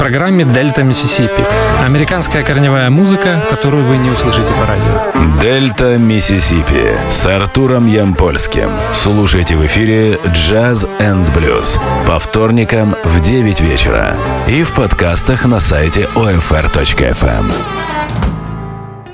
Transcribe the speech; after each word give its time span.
программе 0.00 0.46
«Дельта 0.46 0.82
Миссисипи». 0.82 1.44
Американская 1.84 2.42
корневая 2.42 2.88
музыка, 2.88 3.44
которую 3.50 3.84
вы 3.84 3.98
не 3.98 4.08
услышите 4.08 4.48
по 4.50 4.66
радио. 4.66 5.38
«Дельта 5.42 5.98
Миссисипи» 5.98 6.96
с 7.10 7.26
Артуром 7.26 7.86
Ямпольским. 7.86 8.70
Слушайте 8.94 9.56
в 9.56 9.66
эфире 9.66 10.18
«Джаз 10.32 10.88
энд 11.00 11.28
блюз» 11.36 11.78
по 12.06 12.18
вторникам 12.18 12.96
в 13.04 13.20
9 13.20 13.60
вечера 13.60 14.16
и 14.48 14.62
в 14.62 14.72
подкастах 14.72 15.44
на 15.44 15.60
сайте 15.60 16.08
OFR.FM. 16.14 17.52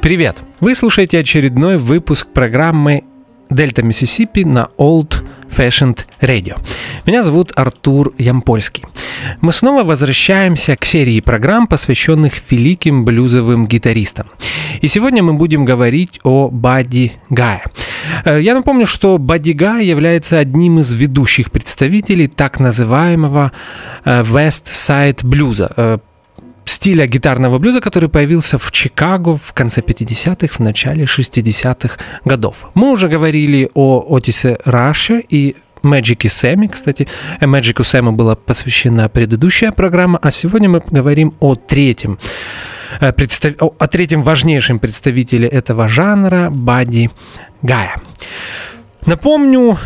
Привет! 0.01 0.37
Вы 0.61 0.77
слушаете 0.77 1.19
очередной 1.19 1.79
выпуск 1.79 2.29
программы 2.29 3.03
«Дельта 3.51 3.83
Миссисипи» 3.83 4.45
на 4.45 4.69
Old 4.79 5.17
Fashioned 5.51 6.01
Radio. 6.21 6.59
Меня 7.07 7.23
зовут 7.23 7.53
Артур 7.57 8.13
Ямпольский. 8.19 8.85
Мы 9.41 9.53
снова 9.53 9.85
возвращаемся 9.85 10.77
к 10.77 10.85
серии 10.85 11.21
программ, 11.21 11.67
посвященных 11.67 12.35
великим 12.51 13.05
блюзовым 13.05 13.67
гитаристам. 13.67 14.27
И 14.81 14.89
сегодня 14.89 15.23
мы 15.23 15.35
будем 15.35 15.65
говорить 15.65 16.21
о 16.25 16.49
Бадди 16.51 17.13
Гае. 17.31 17.63
Э, 18.25 18.41
я 18.41 18.55
напомню, 18.55 18.87
что 18.87 19.19
Бадди 19.19 19.53
Гай 19.53 19.87
является 19.87 20.39
одним 20.39 20.81
из 20.81 20.93
ведущих 20.93 21.51
представителей 21.51 22.29
так 22.29 22.61
называемого 22.61 23.53
э, 24.05 24.23
West 24.23 24.67
Side 24.67 25.27
блюза, 25.27 26.01
стиля 26.67 27.07
гитарного 27.07 27.59
блюза, 27.59 27.81
который 27.81 28.09
появился 28.09 28.59
в 28.59 28.71
Чикаго 28.73 29.37
в 29.37 29.53
конце 29.53 29.81
50-х, 29.81 30.55
в 30.57 30.59
начале 30.61 31.05
60-х 31.05 31.99
годов. 32.25 32.71
Мы 32.75 32.91
уже 32.91 33.09
говорили 33.09 33.71
о 33.75 34.05
Отисе 34.09 34.59
Раше 34.65 35.23
и 35.29 35.57
Magic 35.83 36.29
Сэмми, 36.29 36.67
кстати. 36.67 37.09
Magic 37.41 37.83
Сэму 37.85 38.13
была 38.13 38.35
посвящена 38.35 39.09
предыдущая 39.09 39.73
программа, 39.73 40.19
а 40.21 40.31
сегодня 40.31 40.69
мы 40.69 40.83
говорим 40.91 41.35
о 41.41 41.55
третьем 41.55 42.19
э, 43.01 43.13
представ... 43.13 43.55
о 43.61 43.87
третьем 43.87 44.23
важнейшем 44.23 44.79
представителе 44.79 45.49
этого 45.49 45.89
жанра 45.89 46.51
Бадди 46.51 47.11
Гая. 47.63 47.97
Напомню, 49.07 49.79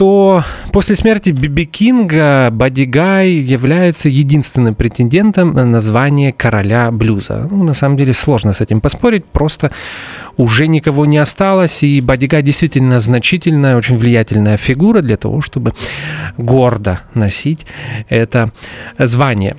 что 0.00 0.42
после 0.72 0.96
смерти 0.96 1.28
Биби 1.28 1.66
Кинга 1.66 2.48
Бадди 2.50 2.84
Гай 2.84 3.32
является 3.32 4.08
единственным 4.08 4.74
претендентом 4.74 5.52
на 5.52 5.78
звание 5.80 6.32
короля 6.32 6.90
блюза. 6.90 7.46
Ну, 7.50 7.64
на 7.64 7.74
самом 7.74 7.98
деле 7.98 8.14
сложно 8.14 8.54
с 8.54 8.62
этим 8.62 8.80
поспорить, 8.80 9.26
просто 9.26 9.70
уже 10.36 10.66
никого 10.66 11.06
не 11.06 11.18
осталось, 11.18 11.82
и 11.82 12.00
Бодига 12.00 12.42
действительно 12.42 13.00
значительная, 13.00 13.76
очень 13.76 13.96
влиятельная 13.96 14.56
фигура 14.56 15.02
для 15.02 15.16
того, 15.16 15.40
чтобы 15.40 15.74
гордо 16.36 17.00
носить 17.14 17.66
это 18.08 18.52
звание. 18.98 19.56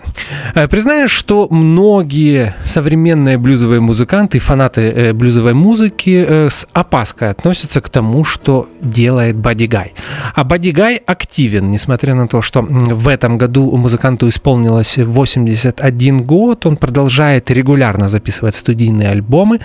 Э, 0.55 0.67
признаю, 0.67 1.07
что 1.07 1.47
многие 1.49 2.55
современные 2.65 3.37
блюзовые 3.37 3.81
музыканты, 3.81 4.39
фанаты 4.39 4.81
э, 4.81 5.13
блюзовой 5.13 5.53
музыки 5.53 6.25
э, 6.27 6.49
с 6.49 6.67
опаской 6.73 7.29
относятся 7.29 7.81
к 7.81 7.89
тому, 7.89 8.23
что 8.23 8.69
делает 8.81 9.35
Бодигай. 9.35 9.93
А 10.35 10.43
Бодигай 10.43 10.97
активен, 10.97 11.71
несмотря 11.71 12.15
на 12.15 12.27
то, 12.27 12.41
что 12.41 12.61
в 12.61 13.07
этом 13.07 13.37
году 13.37 13.75
музыканту 13.75 14.27
исполнилось 14.27 14.97
81 14.97 16.23
год, 16.23 16.65
он 16.65 16.77
продолжает 16.77 17.51
регулярно 17.51 18.07
записывать 18.07 18.55
студийные 18.55 19.09
альбомы 19.09 19.59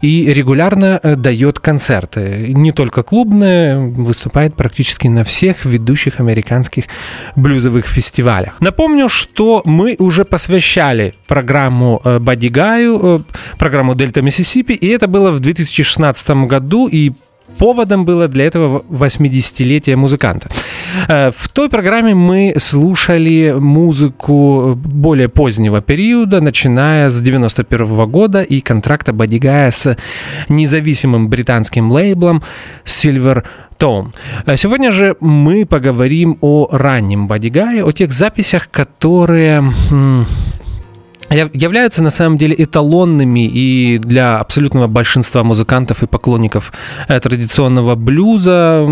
и 0.00 0.32
регулярно 0.42 0.98
э, 1.02 1.14
дает 1.16 1.60
концерты. 1.60 2.52
Не 2.52 2.72
только 2.72 3.02
клубные, 3.02 3.78
выступает 3.78 4.54
практически 4.54 5.08
на 5.08 5.22
всех 5.22 5.64
ведущих 5.64 6.20
американских 6.20 6.84
блюзовых 7.36 7.86
фестивалях. 7.86 8.60
Напомню, 8.60 9.08
что 9.08 9.62
мы 9.64 9.94
уже 9.98 10.24
посвящали 10.24 11.14
программу 11.28 12.00
э, 12.04 12.18
Бадигаю, 12.18 12.98
э, 13.02 13.20
программу 13.58 13.94
Дельта 13.94 14.20
Миссисипи, 14.20 14.72
и 14.72 14.88
это 14.88 15.06
было 15.06 15.30
в 15.30 15.38
2016 15.38 16.30
году, 16.48 16.88
и 16.88 17.12
поводом 17.58 18.04
было 18.04 18.28
для 18.28 18.46
этого 18.46 18.84
80-летие 18.88 19.96
музыканта. 19.96 20.48
Э, 21.08 21.30
в 21.30 21.48
той 21.48 21.68
программе 21.68 22.14
мы 22.14 22.54
слушали 22.58 23.54
музыку 23.58 24.74
более 24.76 25.28
позднего 25.28 25.80
периода, 25.80 26.40
начиная 26.40 27.08
с 27.08 27.20
91 27.20 28.10
года 28.10 28.42
и 28.42 28.60
контракта 28.60 29.12
Бадигая 29.12 29.70
с 29.70 29.96
независимым 30.48 31.28
британским 31.28 31.90
лейблом 31.90 32.42
Silver 32.84 33.44
Tone. 33.78 34.12
Э, 34.46 34.56
сегодня 34.56 34.92
же 34.92 35.16
мы 35.20 35.66
поговорим 35.66 36.38
о 36.40 36.68
раннем 36.70 37.26
Бадигае, 37.26 37.84
о 37.84 37.92
тех 37.92 38.12
записях, 38.12 38.68
которые 38.70 39.64
являются 41.32 42.02
на 42.02 42.10
самом 42.10 42.38
деле 42.38 42.54
эталонными 42.58 43.46
и 43.46 43.98
для 43.98 44.38
абсолютного 44.38 44.86
большинства 44.86 45.42
музыкантов 45.42 46.02
и 46.02 46.06
поклонников 46.06 46.72
э, 47.08 47.20
традиционного 47.20 47.94
блюза, 47.94 48.86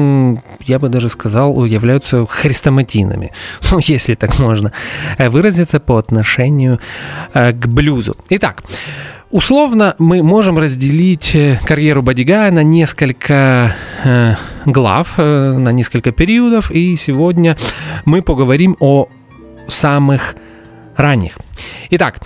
я 0.67 0.79
бы 0.79 0.89
даже 0.89 1.09
сказал, 1.09 1.65
являются 1.65 2.27
хрестоматинами, 2.27 3.33
ну, 3.71 3.79
если 3.83 4.15
так 4.15 4.39
можно 4.39 4.73
э, 5.19 5.29
выразиться 5.29 5.81
по 5.81 5.97
отношению 5.97 6.81
э, 7.35 7.53
к 7.53 7.67
блюзу. 7.67 8.17
Итак, 8.31 8.63
Условно 9.33 9.95
мы 10.01 10.25
можем 10.25 10.59
разделить 10.59 11.37
карьеру 11.65 12.03
Бодигая 12.03 12.51
на 12.51 12.65
несколько 12.65 13.77
глав, 14.67 15.19
на 15.19 15.71
несколько 15.71 16.11
периодов, 16.11 16.73
и 16.73 16.97
сегодня 16.97 17.57
мы 18.05 18.23
поговорим 18.23 18.77
о 18.81 19.07
самых 19.69 20.35
ранних. 21.01 21.39
Итак, 21.91 22.21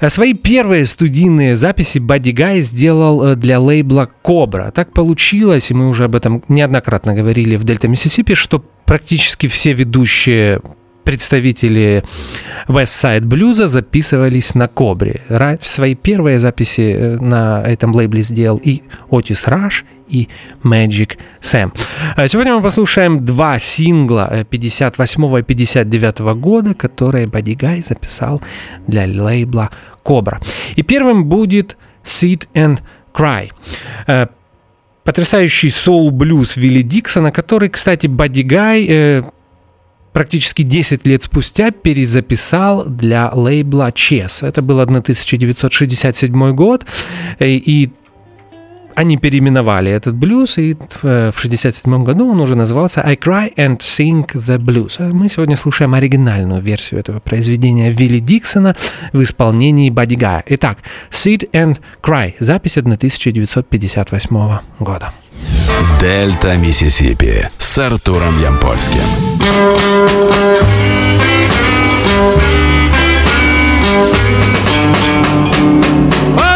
э, 0.00 0.10
свои 0.10 0.34
первые 0.34 0.86
студийные 0.86 1.56
записи 1.56 1.98
Бадди 1.98 2.30
Гай 2.30 2.62
сделал 2.62 3.22
э, 3.24 3.36
для 3.36 3.60
лейбла 3.60 4.08
Кобра. 4.22 4.70
Так 4.74 4.92
получилось, 4.92 5.70
и 5.70 5.74
мы 5.74 5.88
уже 5.88 6.04
об 6.04 6.14
этом 6.14 6.42
неоднократно 6.48 7.14
говорили 7.14 7.56
в 7.56 7.64
Дельта 7.64 7.88
Миссисипи, 7.88 8.34
что 8.34 8.64
практически 8.86 9.46
все 9.46 9.72
ведущие 9.72 10.60
представители 11.04 12.04
West 12.68 13.04
Side 13.04 13.22
Blues 13.22 13.66
записывались 13.66 14.54
на 14.54 14.68
Кобре. 14.68 15.20
Свои 15.62 15.94
первые 15.94 16.38
записи 16.38 16.94
э, 16.96 17.16
на 17.18 17.62
этом 17.62 17.92
лейбле 17.94 18.22
сделал 18.22 18.60
и 18.62 18.82
Отис 19.10 19.46
Раш, 19.46 19.84
и 20.08 20.28
Magic 20.62 21.18
Sam. 21.40 21.72
А 22.16 22.28
сегодня 22.28 22.54
мы 22.54 22.62
послушаем 22.62 23.24
два 23.24 23.58
сингла 23.58 24.44
58 24.48 25.38
и 25.38 25.42
59 25.42 26.18
года, 26.40 26.74
которые 26.74 27.26
Бадди 27.26 27.52
Гай 27.52 27.82
записал 27.82 28.42
для 28.86 29.06
лейбла 29.06 29.70
Cobra. 30.04 30.42
И 30.76 30.82
первым 30.82 31.26
будет 31.26 31.76
Sit 32.04 32.48
and 32.54 32.80
Cry 33.14 33.50
э, 34.06 34.26
потрясающий 35.04 35.70
соул-блюз 35.70 36.56
Вилли 36.56 36.82
Диксона, 36.82 37.32
который, 37.32 37.68
кстати, 37.68 38.06
Бадди 38.06 38.42
Гай 38.42 38.86
э, 38.88 39.22
практически 40.12 40.62
10 40.62 41.06
лет 41.06 41.22
спустя 41.22 41.70
перезаписал 41.70 42.84
для 42.84 43.30
лейбла 43.32 43.90
Chess. 43.90 44.46
Это 44.46 44.62
был 44.62 44.80
1967 44.80 46.52
год, 46.52 46.86
э, 47.38 47.48
и 47.48 47.90
они 48.94 49.16
переименовали 49.16 49.90
этот 49.90 50.14
блюз, 50.14 50.58
и 50.58 50.74
в 50.74 51.04
1967 51.04 52.04
году 52.04 52.30
он 52.30 52.40
уже 52.40 52.54
назывался 52.54 53.02
I 53.02 53.14
Cry 53.14 53.54
and 53.54 53.78
Sing 53.78 54.26
the 54.32 54.58
Blues. 54.58 54.96
А 54.98 55.12
мы 55.12 55.28
сегодня 55.28 55.56
слушаем 55.56 55.94
оригинальную 55.94 56.60
версию 56.60 57.00
этого 57.00 57.20
произведения 57.20 57.90
Вилли 57.90 58.18
Диксона 58.18 58.76
в 59.12 59.22
исполнении 59.22 59.90
Бадди 59.90 60.16
Гая. 60.16 60.42
Итак, 60.46 60.78
Sit 61.10 61.50
and 61.52 61.78
Cry, 62.02 62.34
запись 62.40 62.76
1958 62.76 64.60
года. 64.80 65.12
Дельта 66.00 66.56
Миссисипи 66.56 67.48
с 67.58 67.78
Артуром 67.78 68.40
Ямпольским. 68.40 69.00
Oh! 76.38 76.49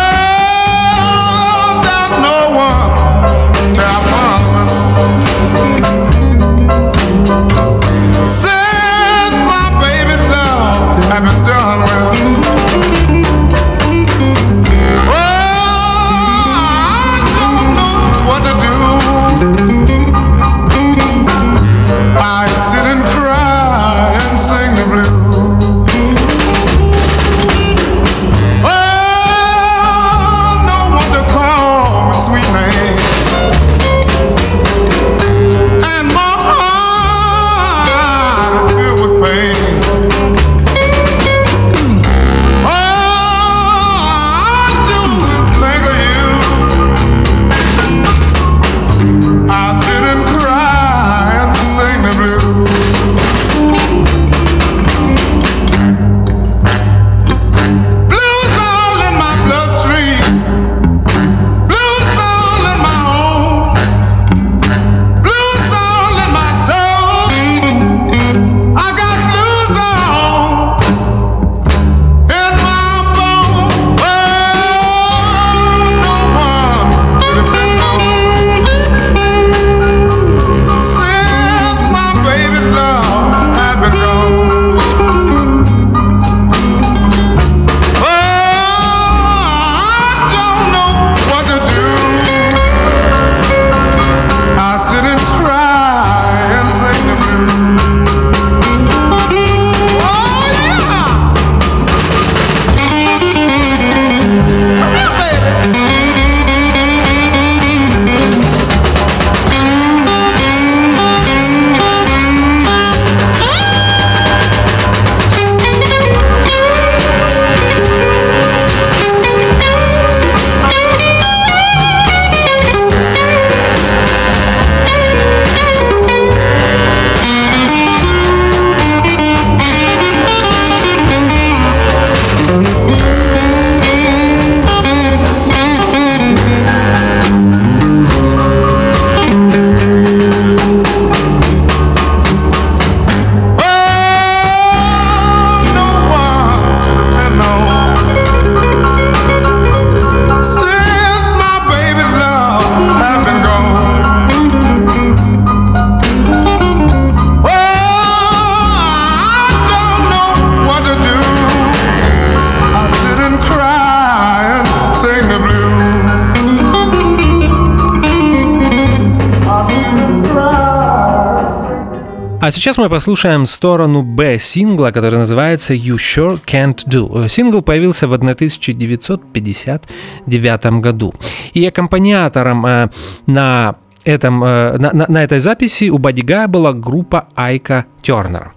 А 172.45 172.51
сейчас 172.51 172.77
мы 172.77 172.91
послушаем 172.91 173.47
сторону 173.47 174.03
Б 174.03 174.39
сингла, 174.39 174.91
который 174.91 175.19
называется 175.19 175.73
You 175.73 175.97
Sure 175.97 176.39
Can't 176.45 176.87
Do. 176.87 177.27
Сингл 177.27 177.63
появился 177.63 178.07
в 178.07 178.13
1959 178.13 180.67
году. 180.83 181.15
И 181.55 181.67
аккомпаниатором 181.67 182.67
э, 182.67 182.91
на 183.27 183.77
этом, 184.05 184.45
э, 184.45 184.77
на, 184.77 184.93
на, 184.93 185.07
на 185.09 185.25
этой 185.25 185.39
записи 185.39 185.89
у 185.89 185.97
Бадди 185.97 186.21
Гая 186.21 186.47
была 186.47 186.75
группа 186.75 187.29
Айка 187.35 187.87
Тернера, 188.03 188.53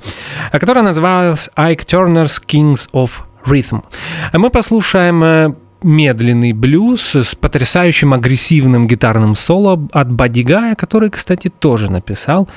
которая 0.51 0.83
называлась 0.83 1.49
Ike 1.55 1.85
Turner's 1.85 2.43
Kings 2.45 2.89
of 2.91 3.11
Rhythm. 3.45 3.85
Мы 4.33 4.49
послушаем 4.49 5.23
э, 5.23 5.53
медленный 5.81 6.51
блюз 6.51 7.15
с 7.15 7.35
потрясающим 7.35 8.13
агрессивным 8.13 8.85
гитарным 8.85 9.33
соло 9.33 9.87
от 9.93 10.11
Бадди 10.11 10.41
Гая, 10.41 10.75
который, 10.75 11.09
кстати, 11.09 11.47
тоже 11.47 11.89
написал 11.89 12.49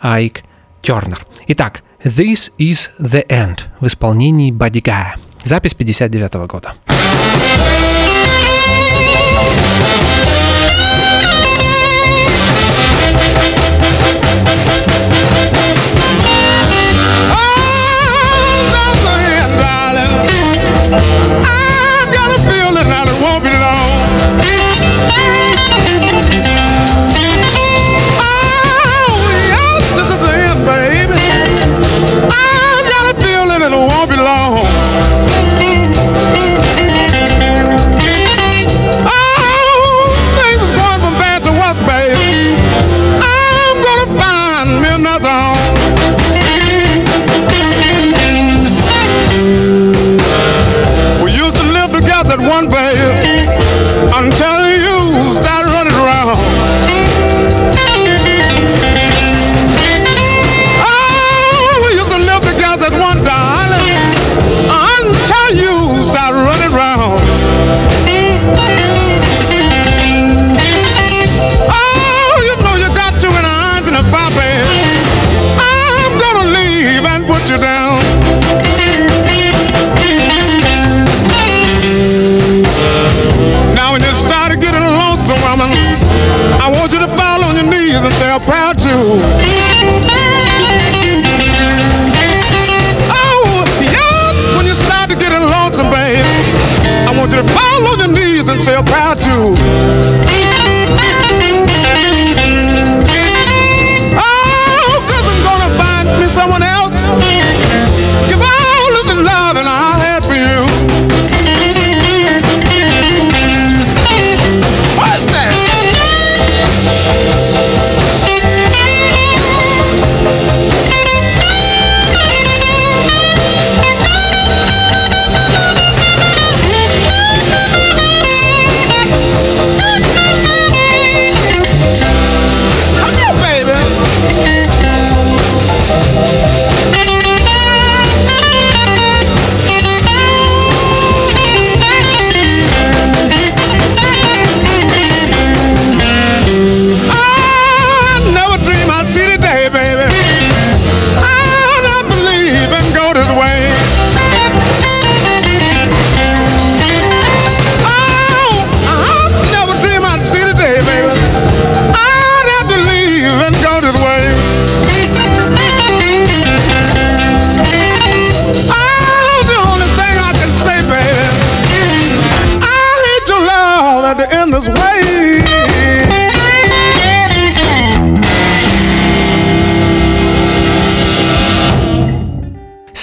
Айк 0.00 0.44
Тернер. 0.86 1.26
Итак, 1.48 1.82
This 2.04 2.52
is 2.60 2.90
the 3.00 3.26
End 3.26 3.64
в 3.80 3.88
исполнении 3.88 4.52
Бадди 4.52 4.78
Гая. 4.78 5.16
Запись 5.42 5.74
59 5.74 6.36
-го 6.36 6.46
года. 6.46 6.74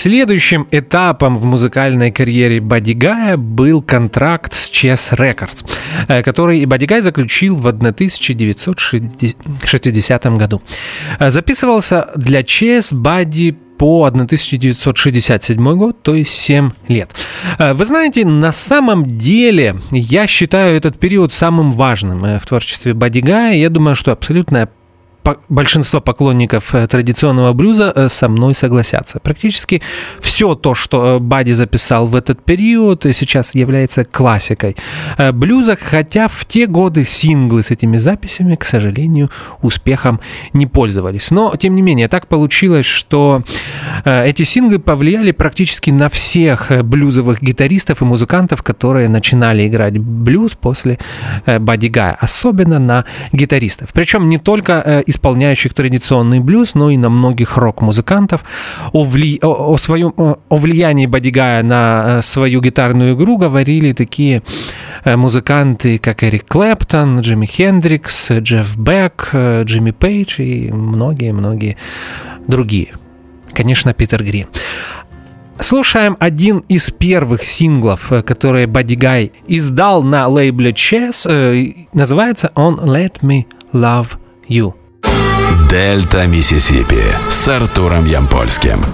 Следующим 0.04 0.68
этапом 0.70 1.40
в 1.40 1.46
музыкальной 1.46 2.12
карьере 2.12 2.60
Бадигая 2.60 3.38
был 3.38 3.82
контракт 3.82 4.54
с 4.54 4.70
Chess 4.70 5.18
Records, 5.18 5.66
э, 6.10 6.22
который 6.24 6.66
Бадигай 6.66 7.00
заключил 7.00 7.56
в 7.56 7.66
1960 7.66 10.38
году. 10.38 10.62
Э, 11.20 11.32
записывался 11.32 12.10
для 12.18 12.42
Chess 12.42 12.94
Бади 12.94 13.56
по 13.78 14.04
1967 14.04 15.78
год, 15.78 16.04
то 16.04 16.16
есть 16.16 16.34
7 16.34 16.72
лет. 16.90 17.10
Э, 17.58 17.74
вы 17.74 17.86
знаете, 17.86 18.26
на 18.26 18.52
самом 18.52 19.06
деле 19.06 19.80
я 19.92 20.28
считаю 20.28 20.76
этот 20.76 21.00
период 21.00 21.32
самым 21.32 21.72
важным 21.72 22.40
в 22.40 22.46
творчестве 22.46 22.94
Бадигая. 22.94 23.56
Я 23.56 23.70
думаю, 23.70 23.96
что 23.96 24.12
абсолютная 24.12 24.68
большинство 25.50 26.01
поклонников 26.01 26.75
э, 26.75 26.88
традиционного 26.88 27.53
блюза 27.53 27.92
э, 27.96 28.10
со 28.10 28.27
мной 28.27 28.53
согласятся. 28.53 29.20
Практически 29.20 29.82
все 30.20 30.56
то, 30.56 30.74
что 30.74 31.15
э, 31.15 31.20
Бади 31.20 31.51
записал 31.51 32.06
в 32.06 32.15
этот 32.15 32.44
период, 32.44 33.06
сейчас 33.13 33.56
является 33.56 34.03
классикой 34.03 34.75
блюза, 35.34 35.77
хотя 35.80 36.27
в 36.27 36.46
те 36.46 36.68
годы 36.68 37.03
синглы 37.03 37.63
с 37.63 37.72
этими 37.72 37.98
записями, 37.98 38.56
к 38.56 38.65
сожалению, 38.65 39.30
успехом 39.62 40.20
не 40.53 40.65
пользовались. 40.68 41.32
Но, 41.32 41.56
тем 41.56 41.75
не 41.75 41.82
менее, 41.82 42.08
так 42.08 42.27
получилось, 42.27 42.86
что 42.86 43.44
эти 44.06 44.44
синглы 44.44 44.80
повлияли 44.80 45.32
практически 45.32 45.92
на 45.92 46.10
всех 46.10 46.72
блюзовых 46.84 47.42
гитаристов 47.42 48.01
и 48.01 48.06
музыкантов, 48.06 48.63
которые 48.63 49.10
начинали 49.10 49.68
играть 49.68 49.98
блюз 49.98 50.53
после 50.53 50.98
Бади 51.46 51.88
Гая, 51.88 52.18
особенно 52.20 52.80
на 52.80 53.06
гитаристов. 53.32 53.89
Причем 53.94 54.30
не 54.30 54.38
только 54.38 55.03
исполняющих 55.13 55.74
традиционный 55.74 56.39
блюз, 56.39 56.75
но 56.75 56.89
и 56.89 56.98
на 56.98 57.10
многих 57.10 57.58
рок-музыкантов. 57.58 58.43
О, 58.91 59.03
вли... 59.03 59.39
о, 59.41 59.77
своем... 59.77 60.13
о 60.17 60.55
влиянии 60.55 61.05
Бадигая 61.05 61.63
на 61.63 62.17
э, 62.17 62.22
свою 62.22 62.62
гитарную 62.62 63.15
игру 63.15 63.38
говорили 63.38 63.93
такие 63.93 64.41
э, 65.05 65.15
музыканты, 65.15 65.98
как 66.00 66.24
Эрик 66.24 66.46
Клэптон, 66.48 67.20
Джимми 67.22 67.46
Хендрикс, 67.46 68.32
Джефф 68.32 68.77
Бек, 68.77 69.29
э, 69.34 69.63
Джимми 69.63 69.91
Пейдж 69.91 70.41
и 70.41 70.72
многие-многие 70.72 71.77
другие. 72.48 72.93
Конечно, 73.53 73.93
Питер 73.93 74.24
Грин. 74.24 74.48
Слушаем 75.60 76.17
один 76.20 76.60
из 76.67 76.89
первых 76.89 77.43
синглов, 77.46 78.12
которые 78.25 78.65
Бадди 78.65 78.96
Гай 78.96 79.32
издал 79.48 80.01
на 80.01 80.27
лейбле 80.27 80.72
Chess. 80.72 81.86
Называется 81.93 82.51
он 82.55 82.79
«Let 82.79 83.22
Me 83.22 83.46
Love 83.72 84.17
You». 84.50 84.74
Дельта 85.74 86.27
Миссисипи 86.27 87.01
с 87.32 87.48
Артуром 87.48 88.06
Ямпольским. 88.06 88.86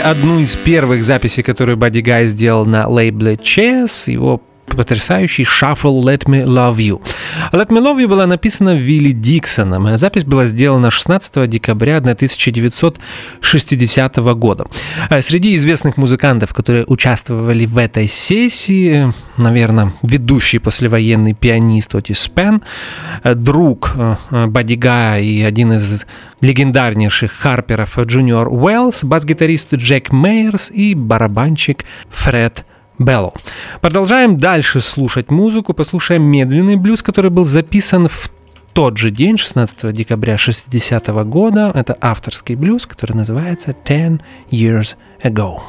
Одну 0.00 0.38
из 0.38 0.56
первых 0.56 1.04
записей, 1.04 1.42
которую 1.42 1.76
Бадди 1.76 2.00
Гай 2.00 2.26
сделал 2.26 2.66
на 2.66 2.88
лейбле 2.88 3.34
Chess, 3.34 4.10
его 4.10 4.42
потрясающий 4.66 5.44
шаффл 5.44 6.02
«Let 6.04 6.24
Me 6.24 6.44
Love 6.44 6.76
You». 6.76 7.02
«Let 7.52 7.68
Me 7.68 7.80
Love 7.80 8.02
You» 8.02 8.08
была 8.08 8.26
написана 8.26 8.74
Вилли 8.74 9.12
Диксоном. 9.12 9.96
Запись 9.96 10.24
была 10.24 10.46
сделана 10.46 10.90
16 10.90 11.48
декабря 11.48 11.98
1960 11.98 14.16
года. 14.34 14.66
А 15.08 15.22
среди 15.22 15.54
известных 15.54 15.96
музыкантов, 15.96 16.52
которые 16.54 16.84
участвовали 16.86 17.66
в 17.66 17.78
этой 17.78 18.08
сессии, 18.08 19.12
наверное, 19.36 19.92
ведущий 20.02 20.58
послевоенный 20.58 21.34
пианист 21.34 21.94
Отис 21.94 22.26
Пен, 22.28 22.62
друг 23.24 23.92
э, 23.96 24.16
Бадди 24.46 24.74
Гая 24.74 25.20
и 25.20 25.42
один 25.42 25.72
из 25.72 26.04
легендарнейших 26.40 27.32
харперов 27.32 27.98
Джуниор 27.98 28.48
Уэллс, 28.48 29.04
бас-гитарист 29.04 29.74
Джек 29.74 30.12
Мейерс 30.12 30.70
и 30.70 30.94
барабанщик 30.94 31.84
Фред 32.10 32.64
Беллоу. 33.00 33.32
Продолжаем 33.80 34.38
дальше 34.38 34.80
слушать 34.80 35.30
музыку, 35.30 35.72
послушаем 35.72 36.22
медленный 36.22 36.76
блюз, 36.76 37.02
который 37.02 37.30
был 37.30 37.46
записан 37.46 38.08
в 38.08 38.30
тот 38.74 38.98
же 38.98 39.10
день, 39.10 39.36
16 39.36 39.92
декабря 39.92 40.36
60 40.36 41.08
-го 41.08 41.24
года. 41.24 41.72
Это 41.74 41.96
авторский 42.00 42.54
блюз, 42.54 42.86
который 42.86 43.16
называется 43.16 43.74
«Ten 43.84 44.20
Years 44.50 44.94
Ago». 45.24 45.60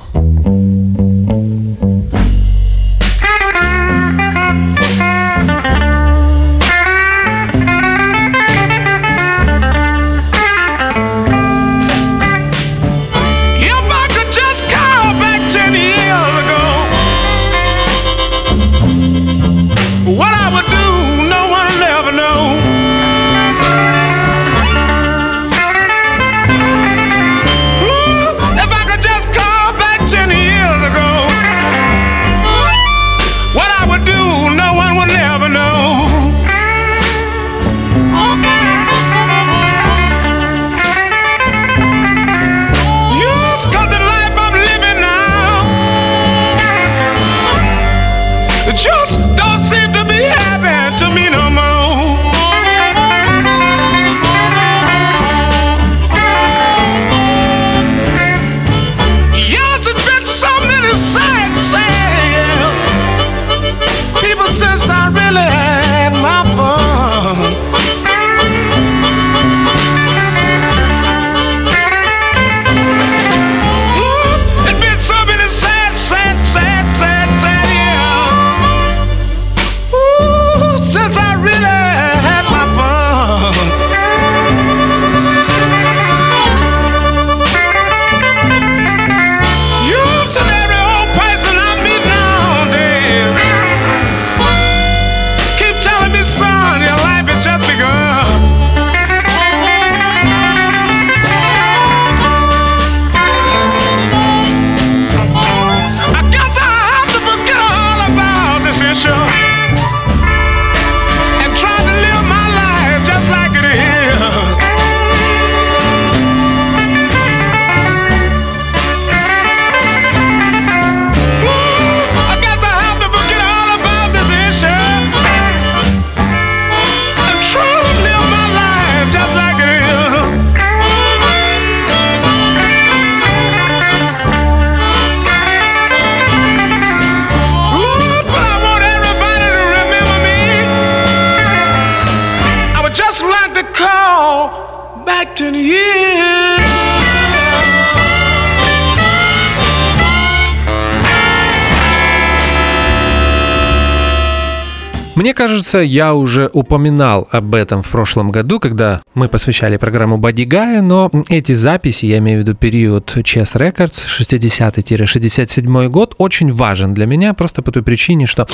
Мне 155.22 155.36
кажется, 155.36 155.78
я 155.78 156.16
уже 156.16 156.50
упоминал 156.52 157.28
об 157.30 157.54
этом 157.54 157.84
в 157.84 157.90
прошлом 157.90 158.32
году, 158.32 158.60
когда 158.60 159.04
мы 159.14 159.30
посвящали 159.30 159.78
программу 159.78 160.18
Guy, 160.18 160.82
но 160.82 161.12
эти 161.30 161.52
записи, 161.52 162.08
я 162.08 162.18
имею 162.18 162.40
в 162.40 162.42
виду 162.42 162.56
период 162.56 163.16
Chess 163.18 163.56
Records 163.56 164.02
60-67 164.20 165.90
год, 165.90 166.16
очень 166.18 166.52
важен 166.52 166.96
для 166.96 167.06
меня 167.06 167.36
просто 167.36 167.62
по 167.62 167.72
той 167.72 167.84
причине, 167.84 168.26
что 168.26 168.48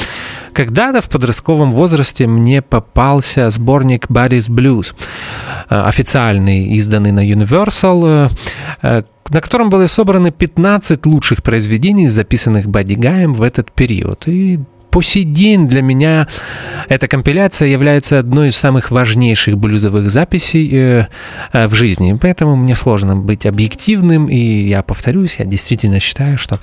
когда-то 0.52 1.00
в 1.00 1.08
подростковом 1.08 1.72
возрасте 1.72 2.28
мне 2.28 2.62
попался 2.62 3.50
сборник 3.50 4.08
Body's 4.08 4.50
Blues, 4.50 4.94
э, 5.70 5.74
официальный, 5.74 6.66
изданный 6.76 7.14
на 7.14 7.26
Universal, 7.26 8.30
э, 8.82 9.04
на 9.30 9.42
котором 9.42 9.70
были 9.70 9.86
собраны 9.86 10.32
15 10.32 11.06
лучших 11.06 11.44
произведений, 11.44 12.10
записанных 12.10 12.68
Бадигаем 12.68 13.34
в 13.34 13.42
этот 13.42 13.72
период. 13.72 14.28
И 14.28 14.60
по 14.98 15.04
сей 15.04 15.26
день 15.26 15.68
для 15.68 15.84
меня 15.84 16.28
эта 16.90 17.08
компиляция 17.08 17.68
является 17.68 18.18
одной 18.18 18.48
из 18.48 18.56
самых 18.56 18.90
важнейших 18.90 19.56
блюзовых 19.56 20.10
записей 20.10 20.68
э, 20.72 21.08
э, 21.54 21.68
в 21.68 21.76
жизни. 21.76 22.18
Поэтому 22.20 22.56
мне 22.56 22.74
сложно 22.74 23.16
быть 23.16 23.46
объективным, 23.46 24.28
и 24.28 24.40
я 24.40 24.82
повторюсь, 24.82 25.36
я 25.38 25.46
действительно 25.46 26.00
считаю, 26.00 26.40
что 26.40 26.60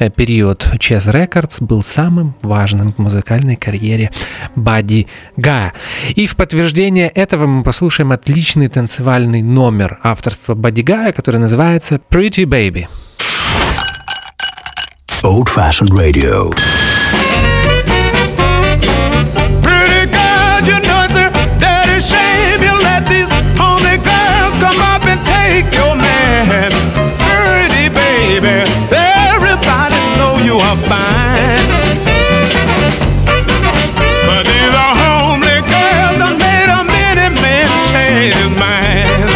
э, 0.00 0.10
период 0.10 0.66
Chess 0.80 1.12
Records 1.12 1.64
был 1.64 1.84
самым 1.84 2.34
важным 2.42 2.92
в 2.92 2.98
музыкальной 2.98 3.54
карьере 3.54 4.10
Бадди 4.56 5.06
Гая. 5.36 5.72
И 6.16 6.26
в 6.26 6.34
подтверждение 6.34 7.06
этого 7.06 7.46
мы 7.46 7.62
послушаем 7.62 8.10
отличный 8.10 8.66
танцевальный 8.66 9.42
номер 9.42 10.00
авторства 10.02 10.56
Бадди 10.56 10.80
Гая, 10.80 11.12
который 11.12 11.38
называется 11.38 12.00
Pretty 12.10 12.46
Baby. 12.46 12.88
Old 15.22 15.46
Fashioned 15.46 15.92
Radio. 15.92 16.52
Baby, 28.26 28.58
everybody 28.90 30.00
know 30.18 30.38
you 30.42 30.58
are 30.58 30.76
fine. 30.90 31.66
But 34.26 34.42
these 34.50 34.74
are 34.84 34.94
homely 35.02 35.58
girls 35.70 36.16
that 36.18 36.34
made 36.34 36.70
a 36.78 36.82
many 36.82 37.28
man 37.42 37.68
change 37.90 38.34
his 38.34 38.50
mind. 38.58 39.30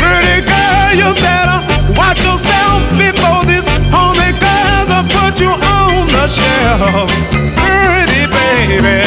Pretty 0.00 0.38
girl, 0.48 0.88
you 0.96 1.08
better 1.20 1.58
watch 1.92 2.20
yourself 2.24 2.80
before 2.96 3.44
these 3.44 3.68
homely 3.92 4.32
girls 4.40 4.88
will 4.88 5.08
put 5.12 5.34
you 5.44 5.52
on 5.52 6.08
the 6.08 6.26
shelf. 6.26 7.10
Pretty 7.60 8.24
baby, 8.32 9.04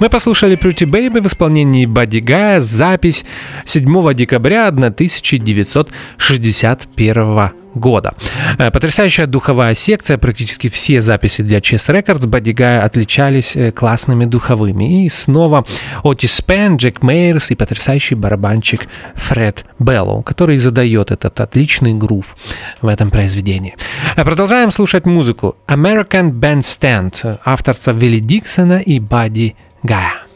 Мы 0.00 0.08
послушали 0.08 0.56
Pretty 0.56 0.90
Baby 0.90 1.20
в 1.20 1.26
исполнении 1.26 1.84
Бадди 1.84 2.20
Гая, 2.20 2.62
запись 2.62 3.26
7 3.66 4.14
декабря 4.14 4.68
1961 4.68 7.50
года. 7.74 8.14
Э, 8.58 8.70
потрясающая 8.70 9.26
духовая 9.26 9.74
секция, 9.74 10.16
практически 10.16 10.70
все 10.70 11.02
записи 11.02 11.42
для 11.42 11.58
Chess 11.58 11.94
Records 11.94 12.26
Бодигая 12.26 12.82
отличались 12.82 13.54
э, 13.56 13.72
классными 13.72 14.24
духовыми. 14.24 15.04
И 15.04 15.10
снова 15.10 15.66
Отис 16.02 16.32
Спен, 16.34 16.76
Джек 16.76 17.02
Мейерс 17.02 17.50
и 17.50 17.54
потрясающий 17.54 18.14
барабанщик 18.14 18.88
Фред 19.14 19.66
Беллоу, 19.78 20.22
который 20.22 20.56
задает 20.56 21.10
этот 21.10 21.38
отличный 21.40 21.92
грув 21.94 22.36
в 22.80 22.88
этом 22.88 23.10
произведении. 23.10 23.74
Э, 24.16 24.24
продолжаем 24.24 24.72
слушать 24.72 25.04
музыку. 25.04 25.56
American 25.68 26.32
Bandstand, 26.32 27.38
авторство 27.44 27.90
Вилли 27.92 28.20
Диксона 28.20 28.80
и 28.80 28.98
Бадди 28.98 29.56
Гая. 29.82 30.29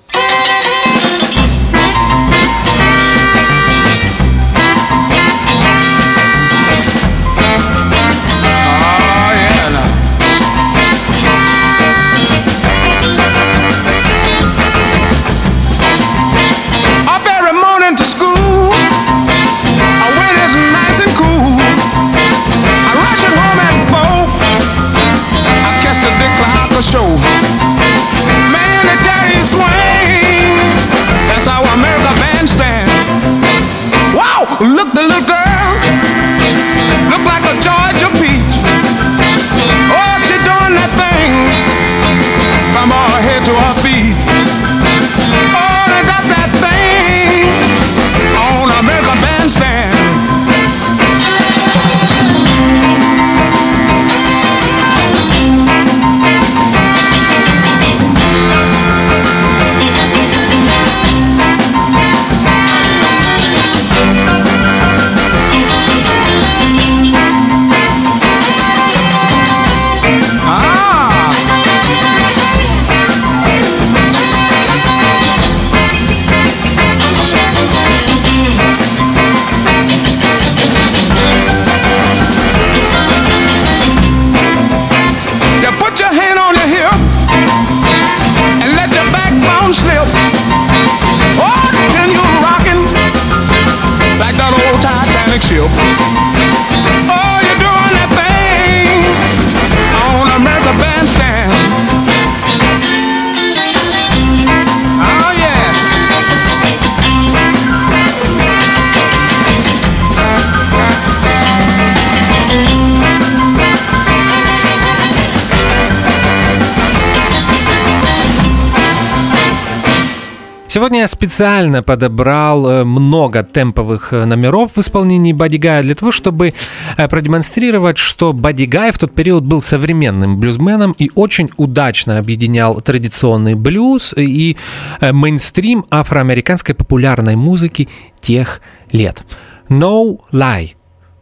Сегодня 120.74 121.02
я 121.02 121.06
специально 121.06 121.84
подобрал 121.84 122.68
э, 122.68 122.84
много 122.84 123.44
темповых 123.44 124.12
э, 124.12 124.24
номеров 124.24 124.72
в 124.74 124.80
исполнении 124.80 125.32
Бадигая 125.32 125.84
для 125.84 125.94
того, 125.94 126.10
чтобы 126.10 126.52
э, 126.96 127.08
продемонстрировать, 127.08 127.96
что 127.96 128.32
Бадигай 128.32 128.90
в 128.90 128.98
тот 128.98 129.14
период 129.14 129.44
был 129.44 129.62
современным 129.62 130.40
блюзменом 130.40 130.90
и 130.98 131.12
очень 131.14 131.48
удачно 131.58 132.18
объединял 132.18 132.80
традиционный 132.80 133.54
блюз 133.54 134.14
и 134.16 134.56
мейнстрим 135.00 135.86
афроамериканской 135.90 136.74
популярной 136.74 137.36
музыки 137.36 137.88
тех 138.20 138.60
лет. 138.90 139.24
No 139.68 140.18
Lie 140.32 140.72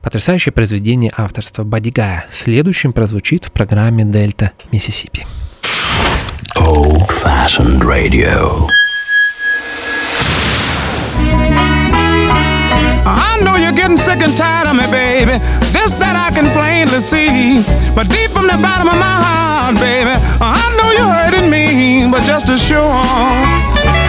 Потрясающее 0.00 0.54
произведение 0.54 1.12
авторства 1.14 1.62
Бадигая. 1.62 2.24
Следующим 2.30 2.94
прозвучит 2.94 3.44
в 3.44 3.52
программе 3.52 4.04
Дельта 4.04 4.52
Миссисипи. 4.72 5.26
Old 6.56 7.10
Fashioned 7.10 7.82
Radio. 7.82 8.66
I 13.04 13.40
know 13.42 13.56
you're 13.56 13.72
getting 13.72 13.98
sick 13.98 14.20
and 14.20 14.36
tired 14.36 14.68
of 14.68 14.76
me, 14.76 14.86
baby. 14.86 15.38
This 15.74 15.90
that 15.98 16.14
I 16.14 16.30
can 16.30 16.50
plainly 16.54 17.02
see. 17.02 17.62
But 17.94 18.08
deep 18.08 18.30
from 18.30 18.46
the 18.46 18.58
bottom 18.62 18.88
of 18.88 18.98
my 18.98 19.16
heart, 19.26 19.76
baby, 19.76 20.14
I 20.40 20.62
know 20.78 20.90
you're 20.94 21.10
hurting 21.10 21.50
me. 21.50 22.08
But 22.10 22.22
just 22.22 22.46
sure, 22.46 22.58
sure 22.58 24.01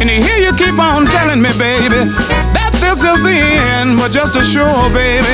And 0.00 0.10
here 0.10 0.36
you 0.36 0.52
keep 0.56 0.78
on 0.78 1.06
telling 1.06 1.40
me, 1.40 1.48
baby, 1.56 2.04
that 2.52 2.72
this 2.80 3.02
is 3.02 3.22
the 3.22 3.32
end, 3.32 3.96
but 3.96 4.12
just 4.12 4.34
to 4.34 4.42
sure, 4.42 4.90
baby, 4.92 5.24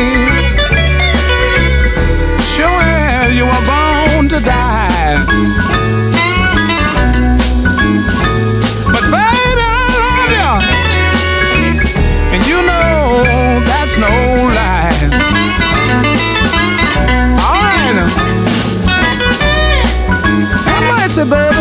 sure 2.45 2.69
as 2.69 3.35
you 3.35 3.45
were 3.45 3.65
born 3.67 4.29
to 4.29 4.39
die. 4.39 5.19
But 8.87 9.05
baby, 9.11 9.67
I 9.67 9.91
love 9.99 10.31
you, 10.39 10.53
and 12.35 12.41
you 12.47 12.63
know 12.63 13.25
that's 13.67 13.99
no 13.99 14.07
lie. 14.55 14.95
All 17.43 17.59
right, 17.67 18.07
have 20.67 20.85
mercy, 20.97 21.25
baby. 21.29 21.58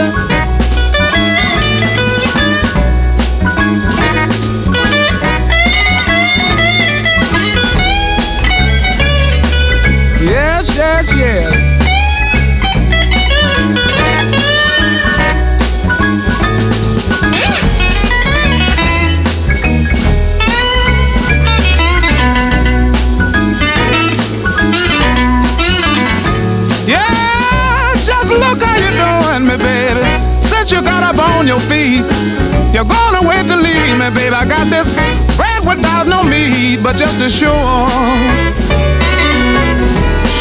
Me, 34.10 34.16
baby. 34.16 34.36
I 34.36 34.46
got 34.46 34.70
this 34.70 34.94
bread 35.36 35.66
without 35.66 36.08
no 36.08 36.24
meat, 36.24 36.82
but 36.84 36.96
just 36.96 37.22
as 37.22 37.34
sure, 37.34 37.52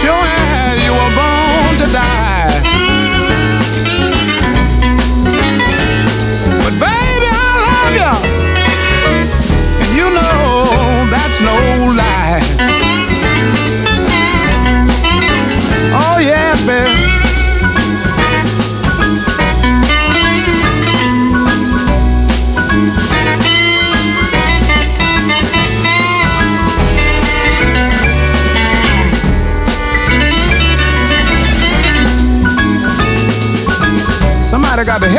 sure 0.01 0.36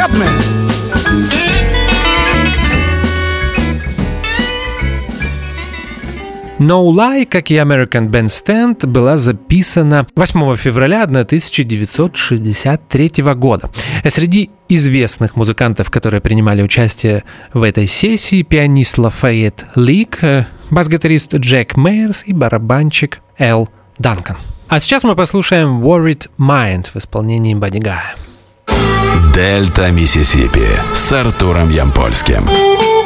внезапно. 0.08 0.58
No 6.60 6.91
Lie, 6.91 7.28
как 7.28 7.52
и 7.52 7.56
American 7.56 8.10
Bandstand, 8.10 8.88
была 8.88 9.17
записана 9.17 10.08
8 10.15 10.56
февраля 10.56 11.04
1963 11.04 13.12
года. 13.36 13.70
Среди 14.08 14.50
известных 14.67 15.36
музыкантов, 15.36 15.91
которые 15.91 16.20
принимали 16.20 16.63
участие 16.63 17.24
в 17.54 17.62
этой 17.62 17.86
сессии, 17.86 18.41
пианист 18.41 18.98
Лафайет 18.98 19.65
Лик, 19.76 20.24
э, 20.24 20.48
бас-гитарист 20.72 21.36
Джек 21.36 21.78
Мейерс 21.78 22.24
и 22.26 22.34
барабанщик 22.34 23.20
Эл 23.38 23.70
Данкан. 24.00 24.38
А 24.67 24.80
сейчас 24.80 25.04
мы 25.04 25.15
послушаем 25.15 25.84
Worried 25.84 26.28
Mind 26.39 26.89
в 26.91 26.96
исполнении 26.96 27.54
Бодигая. 27.54 28.15
Дельта 29.33 29.91
Миссисипи 29.91 30.67
с 30.93 31.13
Артуром 31.13 31.69
Ямпольским. 31.69 32.96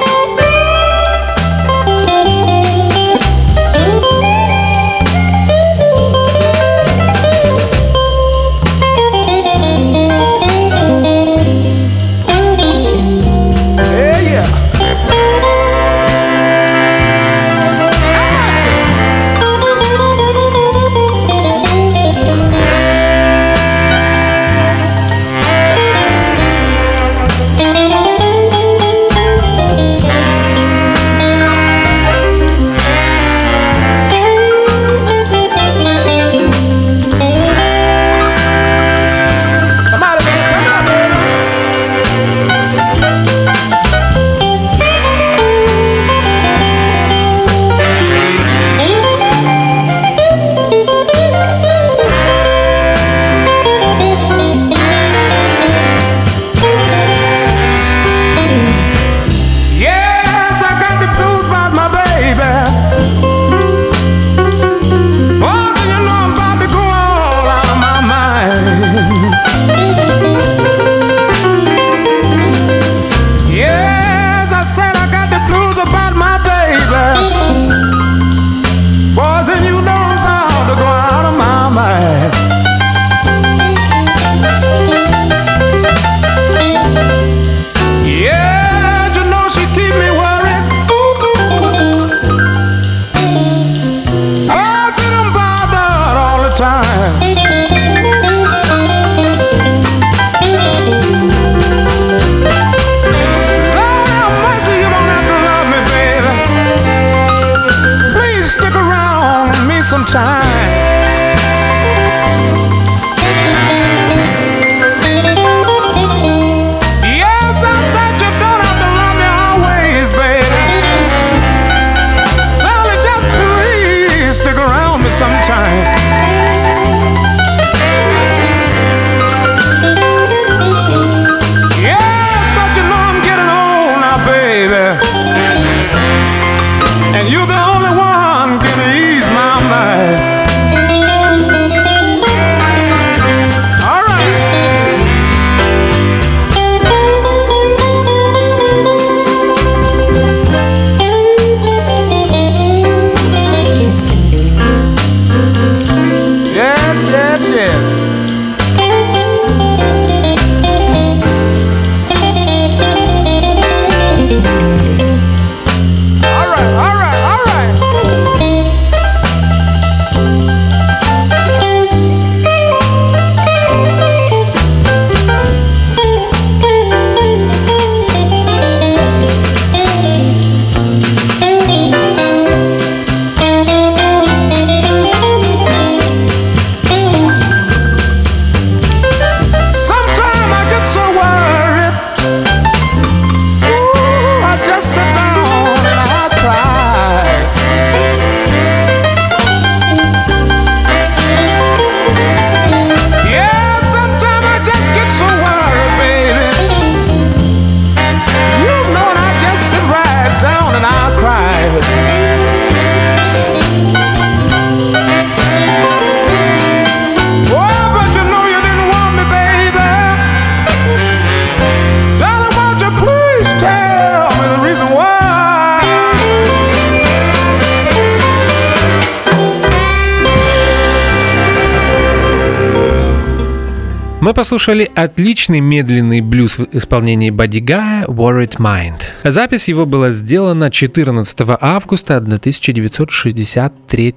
послушали 234.42 234.90
отличный 234.96 235.60
медленный 235.60 236.22
блюз 236.22 236.58
в 236.58 236.66
исполнении 236.76 237.30
бодигая 237.30 238.06
Worried 238.06 238.58
Mind. 238.58 239.04
Запись 239.24 239.68
его 239.68 239.86
была 239.86 240.10
сделана 240.10 240.72
14 240.72 241.38
августа 241.62 242.18
1963 242.18 244.16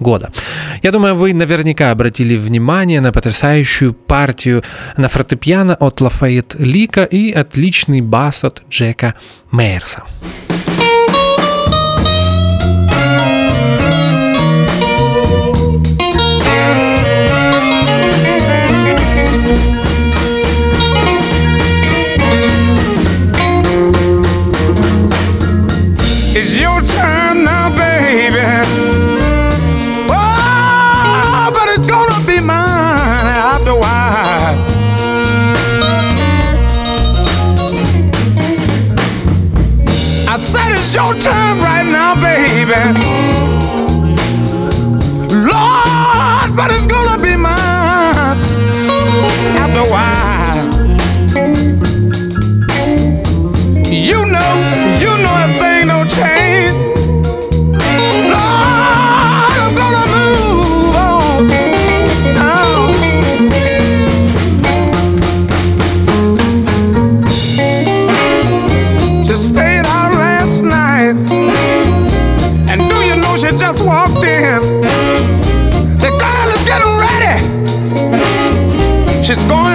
года. 0.00 0.32
Я 0.82 0.92
думаю, 0.92 1.14
вы 1.14 1.34
наверняка 1.34 1.90
обратили 1.90 2.38
внимание 2.38 3.02
на 3.02 3.12
потрясающую 3.12 3.92
партию 3.92 4.64
на 4.96 5.10
фортепиано 5.10 5.74
от 5.74 6.00
Лафайет 6.00 6.56
Лика 6.58 7.04
и 7.04 7.30
отличный 7.32 8.00
бас 8.00 8.44
от 8.44 8.62
Джека 8.70 9.12
Мейерса. 9.50 10.04
my. 47.36 48.36
After 49.58 49.80
a 49.80 49.90
while. 49.90 50.35
She's 79.26 79.42
gone. 79.42 79.65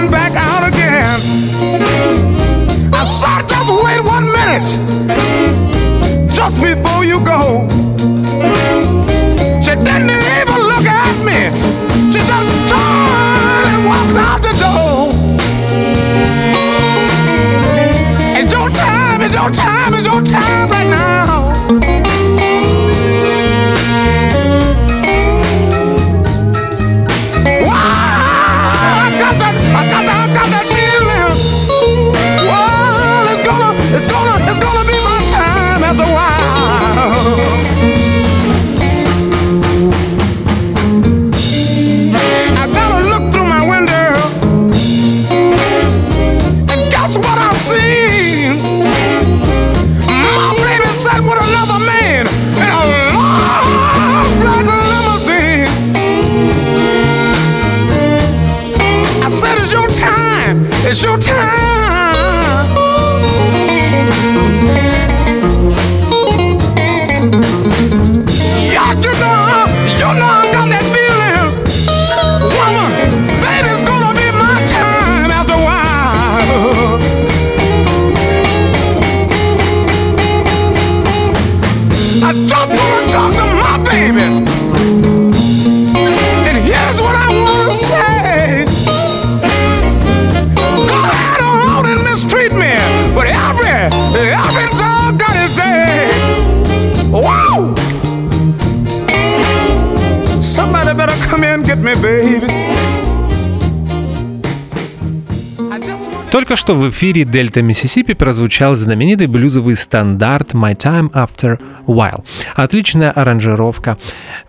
что 106.71 106.79
в 106.79 106.89
эфире 106.89 107.25
Дельта 107.25 107.61
Миссисипи 107.61 108.13
прозвучал 108.13 108.75
знаменитый 108.75 109.27
блюзовый 109.27 109.75
стандарт 109.75 110.53
«My 110.53 110.73
Time 110.73 111.11
After 111.11 111.59
While». 111.85 112.23
Отличная 112.55 113.11
аранжировка 113.11 113.97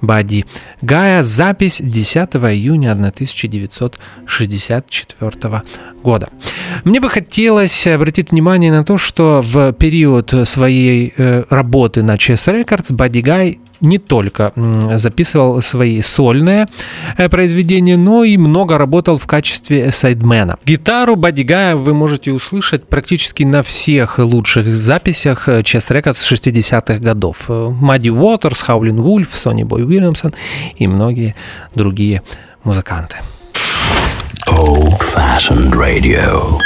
Бади 0.01 0.47
Гая, 0.83 1.25
запись 1.25 1.81
10 1.83 2.37
июня 2.37 2.93
1964 2.93 5.63
года. 6.05 6.29
Мне 6.85 7.01
бы 7.01 7.11
хотелось 7.11 7.89
обратить 7.89 8.31
внимание 8.31 8.71
на 8.71 8.85
то, 8.85 8.99
что 8.99 9.43
в 9.45 9.73
период 9.73 10.33
своей 10.45 11.13
э, 11.17 11.43
работы 11.51 12.05
на 12.05 12.15
Chess 12.15 12.47
Records 12.47 12.95
Бади 12.95 13.19
Гай 13.19 13.59
не 13.83 13.99
только 13.99 14.53
записывал 14.95 15.61
свои 15.61 16.01
сольные 16.01 16.69
э, 17.19 17.29
произведения, 17.29 17.97
но 17.97 18.25
и 18.25 18.37
много 18.37 18.79
работал 18.79 19.19
в 19.19 19.27
качестве 19.27 19.93
сайдмена. 19.93 20.57
Гитару 20.65 21.17
Бадигая 21.17 21.77
вы 21.77 21.93
можете 21.93 22.33
услышать 22.33 22.87
практически 22.87 23.43
на 23.43 23.63
всех 23.63 24.19
лучших 24.19 24.75
записях 24.75 25.49
э, 25.49 25.61
Chess 25.61 25.91
Records 25.91 26.33
60-х 26.33 26.99
годов. 26.99 27.45
Э, 27.49 27.69
Мадди 27.71 28.09
Уотерс, 28.09 28.63
Хаулин 28.63 29.01
Вульф, 29.01 29.37
Сони 29.37 29.65
Бой 29.65 29.85
Уильямсон 29.85 30.33
и 30.77 30.87
многие 30.87 31.35
другие 31.75 32.23
музыканты. 32.65 33.17
Old 34.49 35.01
Fashioned 35.01 35.73
Radio. 35.73 36.59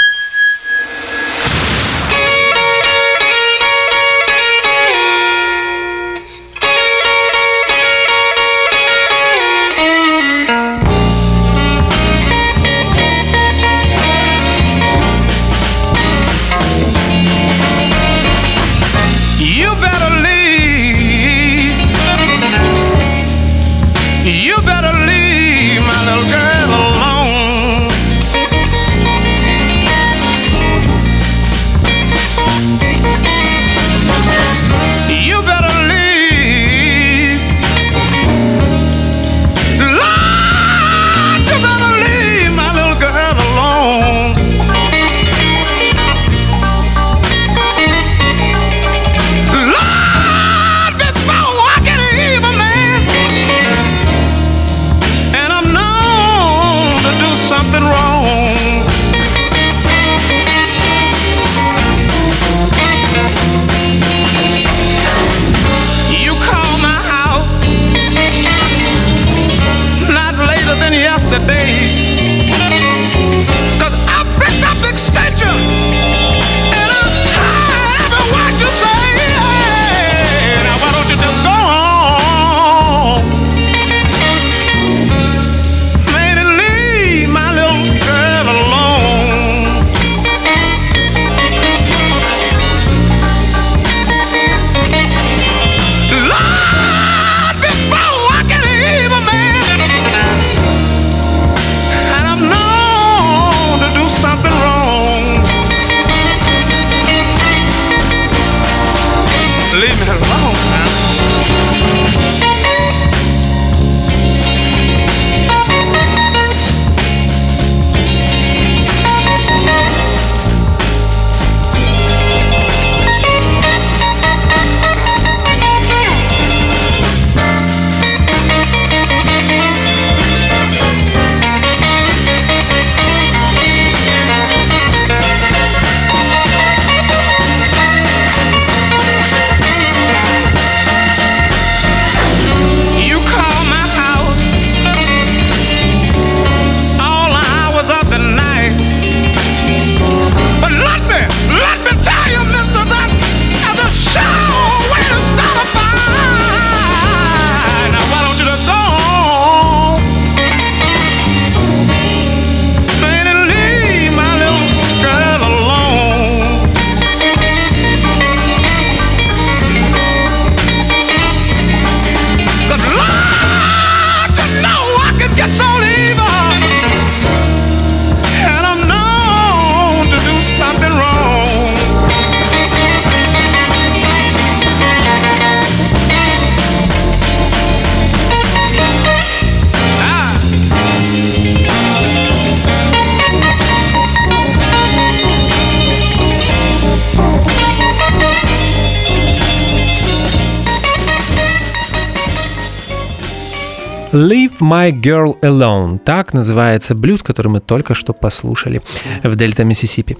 My 204.60 204.92
Girl 204.92 205.38
Alone. 205.40 205.98
Так 205.98 206.32
называется 206.32 206.94
блюз, 206.94 207.22
который 207.22 207.48
мы 207.48 207.60
только 207.60 207.94
что 207.94 208.12
послушали 208.12 208.82
в 209.22 209.36
Дельта, 209.36 209.64
Миссисипи. 209.64 210.16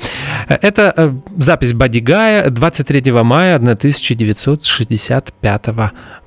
Это 0.49 0.93
э, 0.97 1.13
запись 1.37 1.73
Бадди 1.73 1.99
Гая 1.99 2.51
23 2.51 3.13
мая 3.23 3.57
1965 3.57 5.67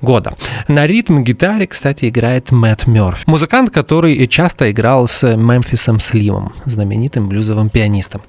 года. 0.00 0.34
На 0.68 0.86
ритм 0.86 1.22
гитаре, 1.22 1.66
кстати, 1.66 2.08
играет 2.08 2.52
Мэтт 2.52 2.86
Мёрфи. 2.86 3.24
Музыкант, 3.26 3.70
который 3.70 4.26
часто 4.26 4.70
играл 4.70 5.08
с 5.08 5.36
Мемфисом 5.36 6.00
Сливом, 6.00 6.52
знаменитым 6.64 7.28
блюзовым 7.28 7.68
пианистом. 7.68 8.22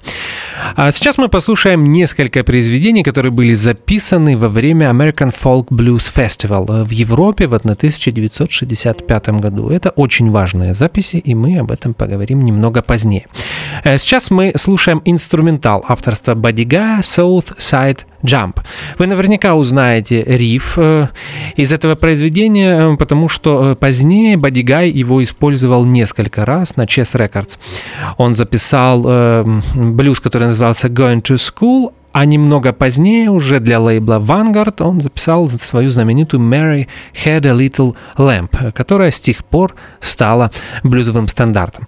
А 0.76 0.90
сейчас 0.90 1.18
мы 1.18 1.28
послушаем 1.28 1.84
несколько 1.84 2.44
произведений, 2.44 3.02
которые 3.02 3.32
были 3.32 3.54
записаны 3.54 4.36
во 4.36 4.48
время 4.48 4.90
American 4.90 5.32
Folk 5.32 5.68
Blues 5.68 6.12
Festival 6.14 6.84
в 6.84 6.90
Европе 6.90 7.46
в 7.46 7.54
1965 7.54 9.28
году. 9.28 9.70
Это 9.72 9.90
очень 9.90 10.30
важные 10.30 10.74
записи, 10.74 11.16
и 11.16 11.34
мы 11.34 11.58
об 11.58 11.70
этом 11.70 11.94
поговорим 11.94 12.42
немного 12.44 12.82
позднее. 12.82 13.26
Э, 13.84 13.98
сейчас 13.98 14.30
мы 14.30 14.52
слушаем 14.56 15.02
инструментал 15.04 15.84
авторства 15.88 16.34
Бадига 16.34 16.98
South 17.00 17.56
Side 17.58 18.00
Jump. 18.22 18.60
Вы 18.98 19.06
наверняка 19.06 19.54
узнаете 19.54 20.22
риф 20.22 20.74
э, 20.76 21.08
из 21.56 21.72
этого 21.72 21.94
произведения, 21.94 22.92
э, 22.92 22.96
потому 22.96 23.28
что 23.28 23.76
позднее 23.76 24.36
Бадигай 24.36 24.90
его 24.90 25.22
использовал 25.22 25.84
несколько 25.84 26.44
раз 26.44 26.76
на 26.76 26.84
Chess 26.84 27.16
Records. 27.16 27.58
Он 28.18 28.34
записал 28.34 29.02
блюз, 29.74 30.20
который 30.20 30.48
назывался 30.48 30.88
Going 30.88 31.22
to 31.22 31.36
School, 31.36 31.92
а 32.12 32.24
немного 32.24 32.72
позднее, 32.72 33.30
уже 33.30 33.60
для 33.60 33.80
лейбла 33.80 34.20
Vanguard, 34.20 34.82
он 34.82 35.00
записал 35.00 35.48
свою 35.48 35.88
знаменитую 35.88 36.42
Mary 36.42 36.86
Had 37.24 37.46
a 37.46 37.52
Little 37.52 37.96
Lamp, 38.16 38.72
которая 38.72 39.10
с 39.10 39.20
тех 39.20 39.44
пор 39.44 39.74
стала 40.00 40.50
блюзовым 40.82 41.28
стандартом. 41.28 41.86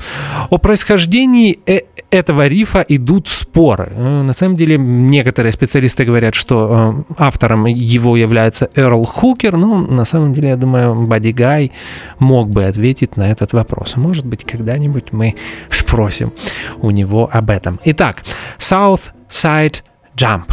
О 0.50 0.58
происхождении 0.58 1.60
э, 1.66 1.80
этого 2.10 2.46
рифа 2.46 2.84
идут 2.88 3.28
споры. 3.28 3.92
Э, 3.94 4.22
на 4.22 4.32
самом 4.32 4.56
деле, 4.56 4.78
некоторые 4.78 5.52
специалисты 5.52 6.04
говорят, 6.04 6.34
что 6.34 7.04
э, 7.08 7.14
автором 7.18 7.66
его 7.66 8.16
является 8.16 8.70
Эрл 8.74 9.04
Хукер, 9.04 9.56
но 9.56 9.78
на 9.78 10.04
самом 10.04 10.32
деле, 10.32 10.50
я 10.50 10.56
думаю, 10.56 10.94
Бадди 10.94 11.30
Гай 11.30 11.72
мог 12.18 12.50
бы 12.50 12.64
ответить 12.64 13.16
на 13.16 13.30
этот 13.30 13.52
вопрос. 13.52 13.96
Может 13.96 14.26
быть, 14.26 14.44
когда-нибудь 14.44 15.12
мы 15.12 15.34
спросим 15.68 16.32
у 16.80 16.90
него 16.90 17.28
об 17.32 17.50
этом. 17.50 17.80
Итак, 17.84 18.22
South 18.58 19.10
Side 19.28 19.82
jump. 20.16 20.52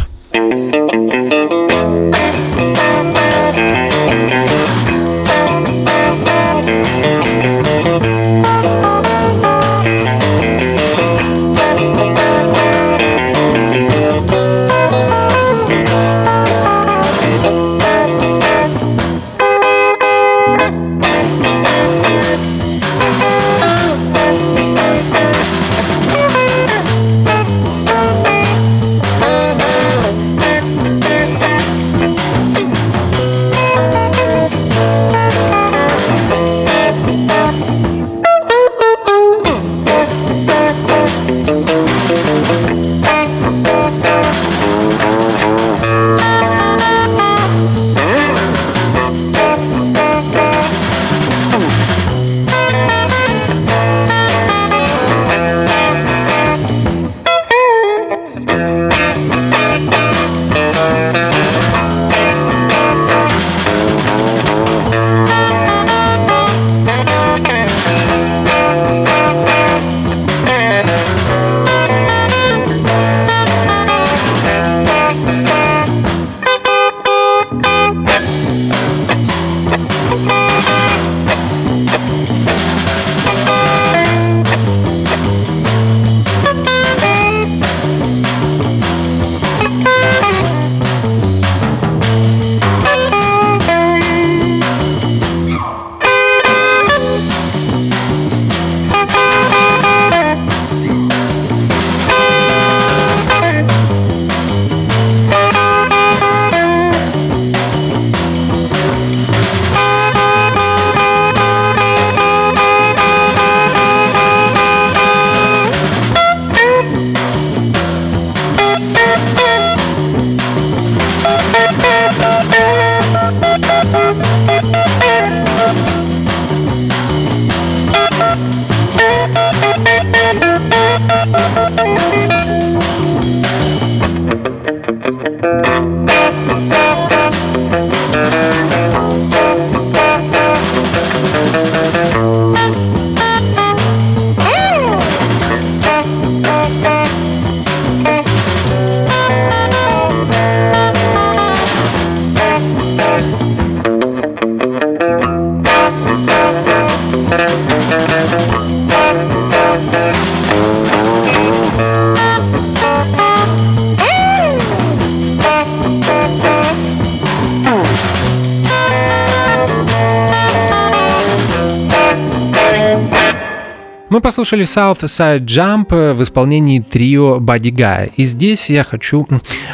Послушали 174.22 174.64
South 174.64 175.02
Side 175.02 175.44
Jump 175.44 176.14
в 176.14 176.22
исполнении 176.22 176.80
трио 176.80 177.40
Бадди 177.40 177.70
Гая. 177.70 178.10
И 178.16 178.24
здесь 178.24 178.70
я 178.70 178.84
хочу 178.84 179.26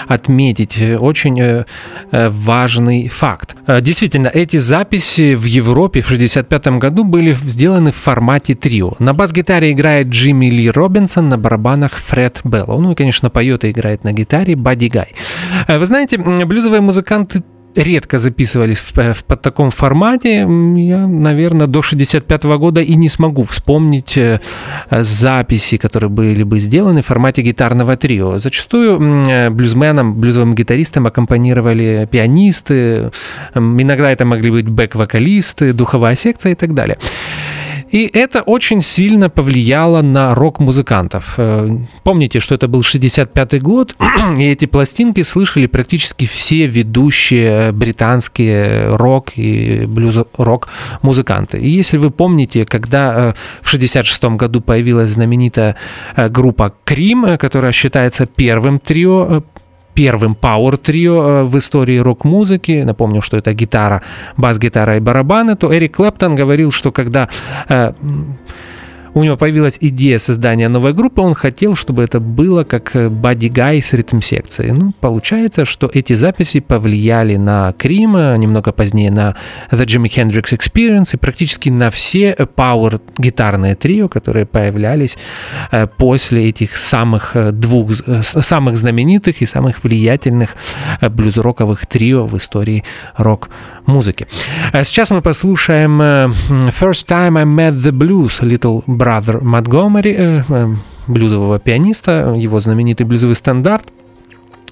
отметить 0.09 0.77
очень 0.99 1.41
э, 1.41 1.65
э, 2.11 2.29
важный 2.31 3.09
факт. 3.09 3.57
Э, 3.67 3.81
действительно, 3.81 4.29
эти 4.29 4.57
записи 4.57 5.35
в 5.35 5.45
Европе 5.45 6.01
в 6.01 6.07
1965 6.07 6.79
году 6.79 7.05
были 7.05 7.33
сделаны 7.33 7.93
в 7.93 7.97
формате 7.97 8.55
трио. 8.55 8.95
На 8.99 9.13
бас-гитаре 9.13 9.73
играет 9.73 10.09
Джимми 10.09 10.47
Ли 10.47 10.71
Робинсон, 10.71 11.29
на 11.29 11.39
барабанах 11.39 11.93
Фред 11.93 12.41
Белло. 12.45 12.79
Ну 12.81 12.93
и, 12.93 12.95
конечно, 12.95 13.31
поет 13.31 13.65
и 13.65 13.71
играет 13.71 14.05
на 14.05 14.13
гитаре 14.13 14.57
Бадди 14.57 14.87
Гай. 14.87 15.15
Вы 15.69 15.85
знаете, 15.85 16.19
блюзовые 16.19 16.81
музыканты 16.81 17.43
редко 17.75 18.19
записывались 18.19 18.79
в, 18.81 18.97
в 18.97 19.25
под 19.25 19.43
таком 19.43 19.71
формате. 19.71 20.41
Я, 20.41 21.07
наверное, 21.07 21.66
до 21.66 21.83
65 21.83 22.45
года 22.45 22.81
и 22.81 22.95
не 22.97 23.09
смогу 23.09 23.45
вспомнить 23.45 24.16
э, 24.16 24.41
э, 24.91 25.03
записи, 25.03 25.77
которые 25.77 26.11
были 26.11 26.43
бы 26.43 26.59
сделаны 26.59 27.03
в 27.03 27.07
формате 27.07 27.43
гитарного 27.43 27.97
трио. 27.97 28.39
Зачастую 28.39 29.01
э, 29.01 29.51
блюзменам, 29.51 30.14
блюзовым 30.21 30.55
гитаристам 30.55 31.07
аккомпанировали 31.07 32.09
пианисты, 32.11 33.11
иногда 33.55 34.11
это 34.11 34.25
могли 34.25 34.51
быть 34.51 34.69
бэк-вокалисты, 34.69 35.73
духовая 35.73 36.16
секция 36.16 36.53
и 36.53 36.55
так 36.55 36.75
далее. 36.75 36.99
И 37.91 38.11
это 38.12 38.43
очень 38.43 38.80
сильно 38.82 39.30
повлияло 39.30 40.03
на 40.03 40.34
рок-музыкантов. 40.34 41.34
Э, 41.39 41.78
Помните, 42.03 42.41
что 42.41 42.55
это 42.55 42.68
был 42.68 42.82
65 42.82 43.62
год, 43.62 43.97
и 44.39 44.45
эти 44.45 44.66
пластинки 44.66 45.22
слышали 45.22 45.66
практически 45.66 46.26
все 46.26 46.66
ведущие 46.66 47.72
британские 47.72 48.97
рок 48.97 49.32
и 49.36 49.84
блюз-рок 49.86 50.68
музыканты. 51.03 51.59
И 51.59 51.70
если 51.70 51.99
вы 51.99 52.11
помните, 52.11 52.66
когда 52.66 53.30
э, 53.30 53.32
в 53.62 53.68
66 53.68 54.24
году 54.24 54.61
появилась 54.61 55.11
знаменитая 55.11 55.76
э, 56.16 56.28
группа 56.28 56.74
Крим, 56.84 57.39
которая 57.39 57.72
считается 57.72 58.26
первым 58.26 58.78
трио 58.78 59.43
первым 59.99 60.37
пауэр-трио 60.37 61.23
э, 61.23 61.43
в 61.43 61.59
истории 61.59 61.99
рок-музыки. 61.99 62.85
Напомню, 62.85 63.21
что 63.21 63.37
это 63.37 63.53
гитара, 63.53 64.01
бас-гитара 64.37 64.97
и 64.97 65.01
барабаны. 65.01 65.57
То 65.57 65.77
Эрик 65.77 65.97
Клэптон 65.97 66.37
говорил, 66.37 66.71
что 66.71 66.93
когда 66.93 67.29
э, 67.69 67.93
у 69.19 69.25
него 69.25 69.37
появилась 69.37 69.79
идея 69.81 70.19
создания 70.19 70.69
новой 70.69 70.93
группы, 70.93 71.21
он 71.21 71.35
хотел, 71.35 71.75
чтобы 71.75 72.05
это 72.05 72.21
было 72.21 72.62
как 72.62 72.93
Бадди 73.11 73.49
Гай 73.49 73.83
с 73.83 73.93
ритм-секцией. 73.93 74.73
Ну, 74.73 74.93
получается, 75.01 75.64
что 75.64 75.91
эти 75.93 76.12
записи 76.12 76.61
повлияли 76.61 77.37
на 77.37 77.73
Крим, 77.73 78.14
а 78.14 78.37
немного 78.37 78.71
позднее 78.73 79.11
на 79.11 79.35
The 79.73 79.85
Jimi 79.85 80.09
Hendrix 80.09 80.57
Experience 80.57 81.14
и 81.14 81.16
практически 81.16 81.69
на 81.69 81.91
все 81.91 82.37
пауэр-гитарные 82.55 83.75
трио, 83.75 84.09
которые 84.09 84.47
появлялись 84.47 85.19
э, 85.73 85.89
после 85.89 86.49
этих 86.49 86.77
самых 86.77 87.35
э, 87.35 87.51
двух, 87.51 87.91
э, 88.07 88.23
самых 88.23 88.79
знаменитых 88.79 89.43
и 89.43 89.47
самых 89.47 89.83
влиятельных 89.83 90.51
э, 91.01 91.09
блюз-роковых 91.09 91.87
трио 91.87 92.25
в 92.25 92.37
истории 92.37 92.85
рок-музыки. 93.16 94.29
Сейчас 94.73 95.11
мы 95.11 95.23
послушаем 95.23 96.01
э, 96.01 96.29
First 96.81 97.09
Time 97.09 97.39
I 97.39 97.45
Met 97.45 97.83
the 97.83 97.91
Blues 97.91 98.41
Little 98.43 98.85
Brother 98.87 99.08
Montgomery, 99.09 100.15
э, 100.17 100.43
э, 100.49 100.75
блюзового 101.07 101.59
пианиста, 101.59 102.35
его 102.37 102.61
знаменитый 102.61 103.07
блюзовый 103.07 103.35
стандарт, 103.35 103.85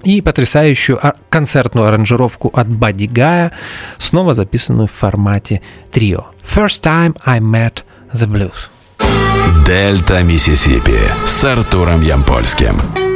и 0.04 0.20
потрясающую 0.20 0.98
а- 1.00 1.14
концертную 1.30 1.88
аранжировку 1.88 2.50
от 2.52 2.68
Бадди 2.68 3.06
Гая, 3.06 3.52
снова 3.98 4.34
записанную 4.34 4.86
в 4.86 4.92
формате 4.92 5.62
трио. 5.90 6.26
First 6.42 6.82
Time 6.82 7.16
I 7.24 7.40
Met 7.40 7.82
the 8.12 8.28
Blues. 8.28 8.70
Дельта 9.66 10.22
Миссисипи 10.22 10.98
с 11.24 11.44
Артуром 11.44 12.02
Ямпольским. 12.02 13.15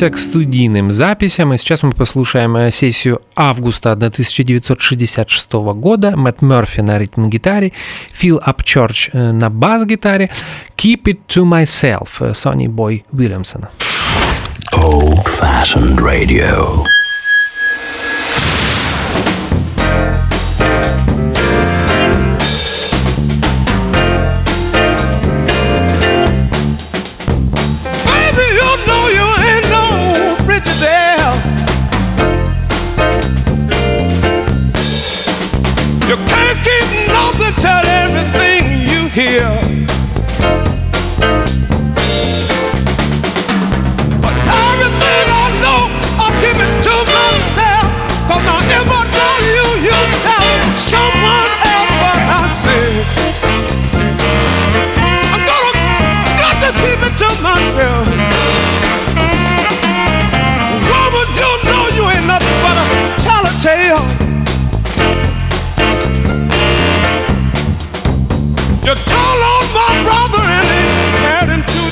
вернемся 0.00 0.10
к 0.10 0.18
студийным 0.18 0.90
записям, 0.90 1.52
и 1.52 1.56
сейчас 1.56 1.82
мы 1.82 1.90
послушаем 1.90 2.56
э, 2.56 2.70
сессию 2.70 3.20
августа 3.34 3.92
1966 3.92 5.52
года, 5.52 6.16
Мэтт 6.16 6.42
Мерфи 6.42 6.80
на 6.80 6.98
ритм-гитаре, 6.98 7.72
Фил 8.12 8.40
Апчорч 8.42 9.10
э, 9.12 9.32
на 9.32 9.50
бас-гитаре, 9.50 10.30
Keep 10.76 11.02
It 11.04 11.18
To 11.28 11.44
Myself, 11.44 12.34
Сонни 12.34 12.68
Бой 12.68 13.04
Уильямсона. 13.12 13.70
Old 14.76 15.26
Fashioned 15.26 15.98
Radio. 15.98 16.84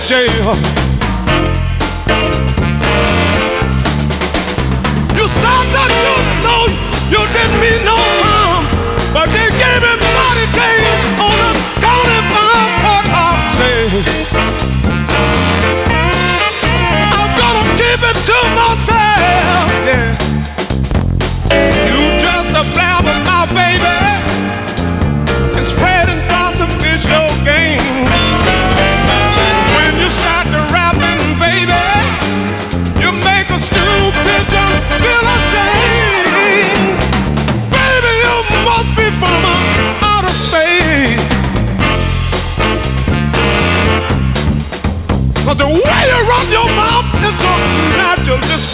jail. 0.07 0.76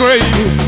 grave 0.02 0.61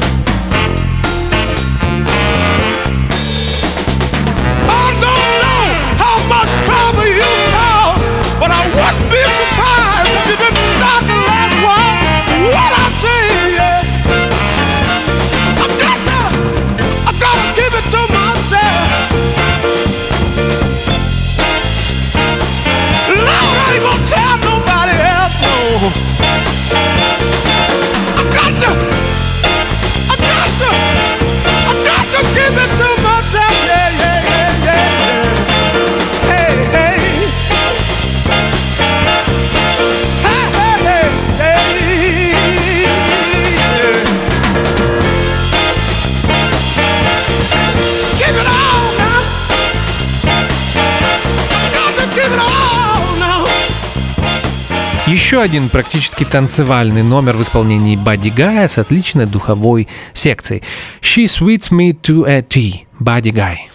еще 55.34 55.42
один 55.42 55.68
практически 55.68 56.22
танцевальный 56.22 57.02
номер 57.02 57.36
в 57.36 57.42
исполнении 57.42 57.96
Бадди 57.96 58.28
Гая 58.28 58.68
с 58.68 58.78
отличной 58.78 59.26
духовой 59.26 59.88
секцией. 60.12 60.62
She 61.00 61.24
Sweets 61.24 61.72
Me 61.72 61.92
to 61.92 62.24
a 62.24 62.40
T. 62.40 62.86
Бадди 63.00 63.30
Гай. 63.30 63.68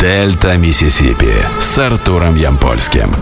Дельта 0.00 0.56
Миссисипи 0.56 1.34
с 1.60 1.78
Артуром 1.78 2.36
Ямпольским. 2.36 3.14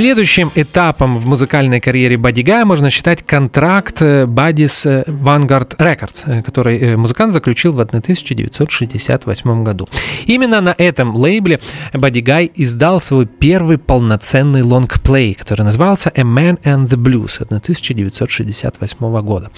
Следующим 0.00 0.50
этапом 0.54 1.18
в 1.18 1.26
музыкальной 1.26 1.78
карьере 1.78 2.16
Бадди 2.16 2.40
Гая 2.40 2.64
можно 2.64 2.88
считать 2.88 3.22
контракт 3.22 4.00
Бадди 4.00 4.64
с 4.64 4.86
Vanguard 4.86 5.76
Records, 5.76 6.42
который 6.42 6.96
музыкант 6.96 7.34
заключил 7.34 7.72
в 7.72 7.80
1968 7.80 9.62
году. 9.62 9.86
Именно 10.24 10.62
на 10.62 10.74
этом 10.78 11.14
лейбле 11.14 11.60
Бадди 11.92 12.20
Гай 12.20 12.50
издал 12.54 13.02
свой 13.02 13.26
первый 13.26 13.76
полноценный 13.76 14.62
лонгплей, 14.62 15.34
который 15.34 15.64
назывался 15.64 16.10
A 16.16 16.22
Man 16.22 16.58
and 16.62 16.88
the 16.88 16.96
Blues 16.96 17.36
1968 17.42 19.20
года. 19.20 19.50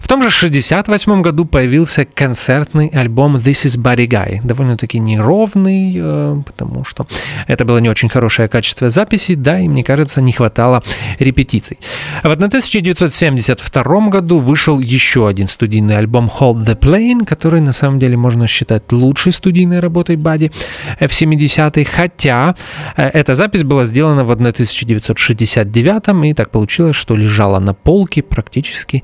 В 0.00 0.08
том 0.08 0.22
же 0.22 0.28
1968 0.28 1.20
году 1.20 1.44
появился 1.44 2.06
концертный 2.06 2.88
альбом 2.88 3.36
This 3.36 3.66
is 3.66 3.78
Body 3.78 4.08
Guy. 4.08 4.40
Довольно-таки 4.42 4.98
неровный, 4.98 5.94
э, 5.94 6.42
потому 6.46 6.84
что 6.84 7.06
это 7.46 7.66
было 7.66 7.76
не 7.76 7.90
очень 7.90 8.08
хорошее 8.08 8.48
качество 8.48 8.88
записи, 8.88 9.34
да, 9.34 9.60
и 9.60 9.68
мне 9.68 9.84
кажется, 9.90 10.20
не 10.20 10.32
хватало 10.32 10.82
репетиций. 11.18 11.76
В 12.22 12.30
1972 12.30 14.08
году 14.08 14.38
вышел 14.38 14.78
еще 14.78 15.26
один 15.26 15.48
студийный 15.48 15.96
альбом 15.96 16.30
Hold 16.38 16.64
the 16.64 16.78
Plane, 16.78 17.24
который 17.24 17.60
на 17.60 17.72
самом 17.72 17.98
деле 17.98 18.16
можно 18.16 18.46
считать 18.46 18.92
лучшей 18.92 19.32
студийной 19.32 19.80
работой 19.80 20.14
Бади 20.14 20.52
в 21.00 21.10
70-е, 21.10 21.84
хотя 21.84 22.54
э, 22.96 23.08
эта 23.08 23.34
запись 23.34 23.64
была 23.64 23.84
сделана 23.84 24.24
в 24.24 24.30
1969 24.30 26.24
и 26.30 26.34
так 26.34 26.50
получилось, 26.50 26.96
что 26.96 27.16
лежала 27.16 27.58
на 27.58 27.74
полке 27.74 28.22
практически 28.22 29.02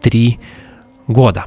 три 0.00 0.38
года. 1.08 1.46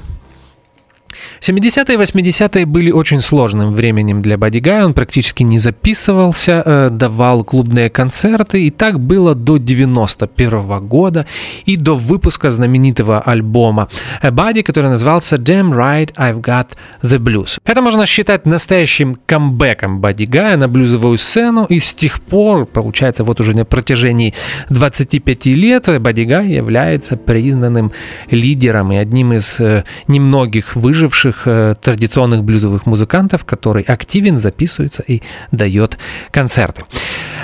70-е 1.42 1.96
и 1.96 1.98
80-е 1.98 2.66
были 2.66 2.92
очень 2.92 3.22
сложным 3.22 3.74
временем 3.74 4.22
для 4.22 4.38
Бадди 4.38 4.60
Гая. 4.60 4.86
Он 4.86 4.94
практически 4.94 5.44
не 5.44 5.60
записывался, 5.60 6.64
э, 6.66 6.90
давал 6.92 7.44
клубные 7.44 7.90
концерты. 7.90 8.66
И 8.68 8.70
так 8.70 9.00
было 9.00 9.36
до 9.36 9.58
91 9.58 10.66
-го 10.66 10.80
года 10.80 11.26
и 11.66 11.78
до 11.78 11.96
выпуска 11.96 12.50
знаменитого 12.50 13.20
альбома 13.20 13.88
Бадди, 14.24 14.62
который 14.62 14.90
назывался 14.90 15.36
Damn 15.36 15.72
Right 15.72 16.14
I've 16.16 16.42
Got 16.42 16.68
the 17.04 17.18
Blues. 17.18 17.60
Это 17.66 17.82
можно 17.82 18.06
считать 18.06 18.46
настоящим 18.46 19.16
камбэком 19.26 20.00
Бадди 20.00 20.26
Гая 20.26 20.58
на 20.58 20.68
блюзовую 20.68 21.18
сцену. 21.18 21.66
И 21.66 21.80
с 21.80 21.94
тех 21.94 22.22
пор, 22.22 22.66
получается, 22.66 23.24
вот 23.24 23.40
уже 23.40 23.56
на 23.56 23.66
протяжении 23.66 24.34
25 24.70 25.46
лет 25.46 26.02
Бадди 26.02 26.22
Гай 26.22 26.48
является 26.48 27.18
признанным 27.18 27.92
лидером 28.30 28.92
и 28.92 28.96
одним 28.96 29.34
из 29.34 29.60
э, 29.60 29.84
немногих 30.08 30.76
выживших 30.76 31.01
наших 31.02 31.44
э, 31.46 31.76
традиционных 31.82 32.44
блюзовых 32.44 32.86
музыкантов, 32.86 33.46
который 33.46 33.84
активен, 33.84 34.38
записывается 34.38 35.04
и 35.08 35.22
дает 35.52 35.98
концерты. 36.32 36.84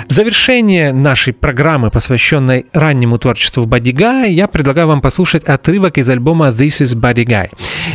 В 0.08 0.12
завершение 0.12 0.92
нашей 0.92 1.32
программы, 1.32 1.90
посвященной 1.90 2.66
раннему 2.72 3.18
творчеству 3.18 3.66
Бадди 3.66 3.90
Гая, 3.90 4.28
я 4.28 4.46
предлагаю 4.46 4.88
вам 4.88 5.00
послушать 5.00 5.44
отрывок 5.44 5.98
из 5.98 6.08
альбома 6.08 6.48
This 6.48 6.82
is 6.82 6.94
Buddy 6.94 7.24
Guy. 7.24 7.50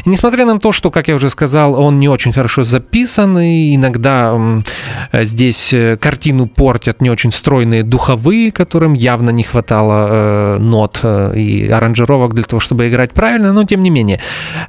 несмотря 0.05 0.45
на 0.45 0.59
то, 0.59 0.72
что, 0.72 0.91
как 0.91 1.07
я 1.07 1.16
уже 1.16 1.30
сказал, 1.30 1.80
он 1.80 1.99
не 1.99 2.09
очень 2.09 2.34
хорошо 2.34 2.64
записан, 2.64 3.38
и 3.39 3.76
иногда 3.76 4.64
здесь 5.14 5.74
э, 5.74 5.97
картину 5.97 6.47
портят 6.47 7.01
не 7.01 7.09
очень 7.09 7.32
стройные 7.32 7.84
духовые, 7.84 8.51
которым 8.51 8.93
явно 8.93 9.32
не 9.32 9.43
хватало 9.43 10.07
э, 10.09 10.57
нот 10.59 11.03
и 11.36 11.70
аранжировок 11.70 12.34
для 12.34 12.43
того, 12.43 12.59
чтобы 12.59 12.89
играть 12.89 13.14
правильно, 13.14 13.53
но 13.53 13.64
тем 13.64 13.82
не 13.82 13.89
менее. 13.89 14.20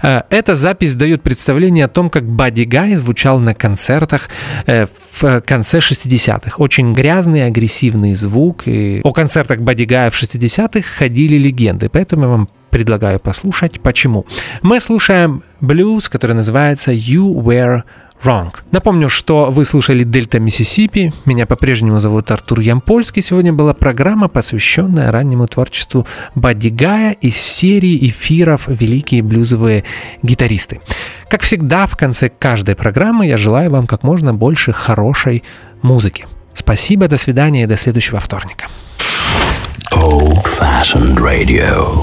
Эта 0.02 0.54
запись 0.54 0.83
дает 0.92 1.22
представление 1.22 1.86
о 1.86 1.88
том, 1.88 2.10
как 2.10 2.24
Бадди 2.24 2.62
Гай 2.62 2.94
звучал 2.96 3.40
на 3.40 3.54
концертах 3.54 4.28
э, 4.66 4.86
в 5.20 5.40
конце 5.40 5.78
60-х. 5.78 6.56
Очень 6.58 6.92
грязный, 6.92 7.46
агрессивный 7.46 8.14
звук. 8.14 8.62
И 8.66 9.00
о 9.02 9.12
концертах 9.12 9.60
Бадди 9.60 9.84
Гая 9.84 10.10
в 10.10 10.22
60-х 10.22 10.82
ходили 10.82 11.36
легенды, 11.36 11.88
поэтому 11.88 12.22
я 12.24 12.28
вам 12.28 12.48
предлагаю 12.70 13.20
послушать, 13.20 13.80
почему. 13.80 14.26
Мы 14.62 14.80
слушаем 14.80 15.44
блюз, 15.60 16.08
который 16.08 16.34
называется 16.34 16.90
«You 16.90 17.32
Were 17.32 17.82
Wrong. 18.22 18.52
Напомню, 18.70 19.08
что 19.08 19.50
вы 19.50 19.64
слушали 19.64 20.02
Дельта 20.02 20.38
Миссисипи. 20.38 21.12
Меня 21.24 21.46
по-прежнему 21.46 22.00
зовут 22.00 22.30
Артур 22.30 22.60
Ямпольский. 22.60 23.22
Сегодня 23.22 23.52
была 23.52 23.74
программа, 23.74 24.28
посвященная 24.28 25.12
раннему 25.12 25.46
творчеству 25.46 26.06
Бадди 26.34 26.68
Гая 26.68 27.12
из 27.12 27.36
серии 27.36 28.06
эфиров 28.06 28.68
«Великие 28.68 29.22
блюзовые 29.22 29.84
гитаристы». 30.22 30.80
Как 31.28 31.42
всегда, 31.42 31.86
в 31.86 31.96
конце 31.96 32.30
каждой 32.30 32.76
программы 32.76 33.26
я 33.26 33.36
желаю 33.36 33.70
вам 33.70 33.86
как 33.86 34.02
можно 34.02 34.32
больше 34.32 34.72
хорошей 34.72 35.42
музыки. 35.82 36.26
Спасибо, 36.54 37.08
до 37.08 37.16
свидания 37.16 37.64
и 37.64 37.66
до 37.66 37.76
следующего 37.76 38.20
вторника. 38.20 38.66
Old 39.92 40.44
Fashioned 40.46 41.18
Radio. 41.18 42.02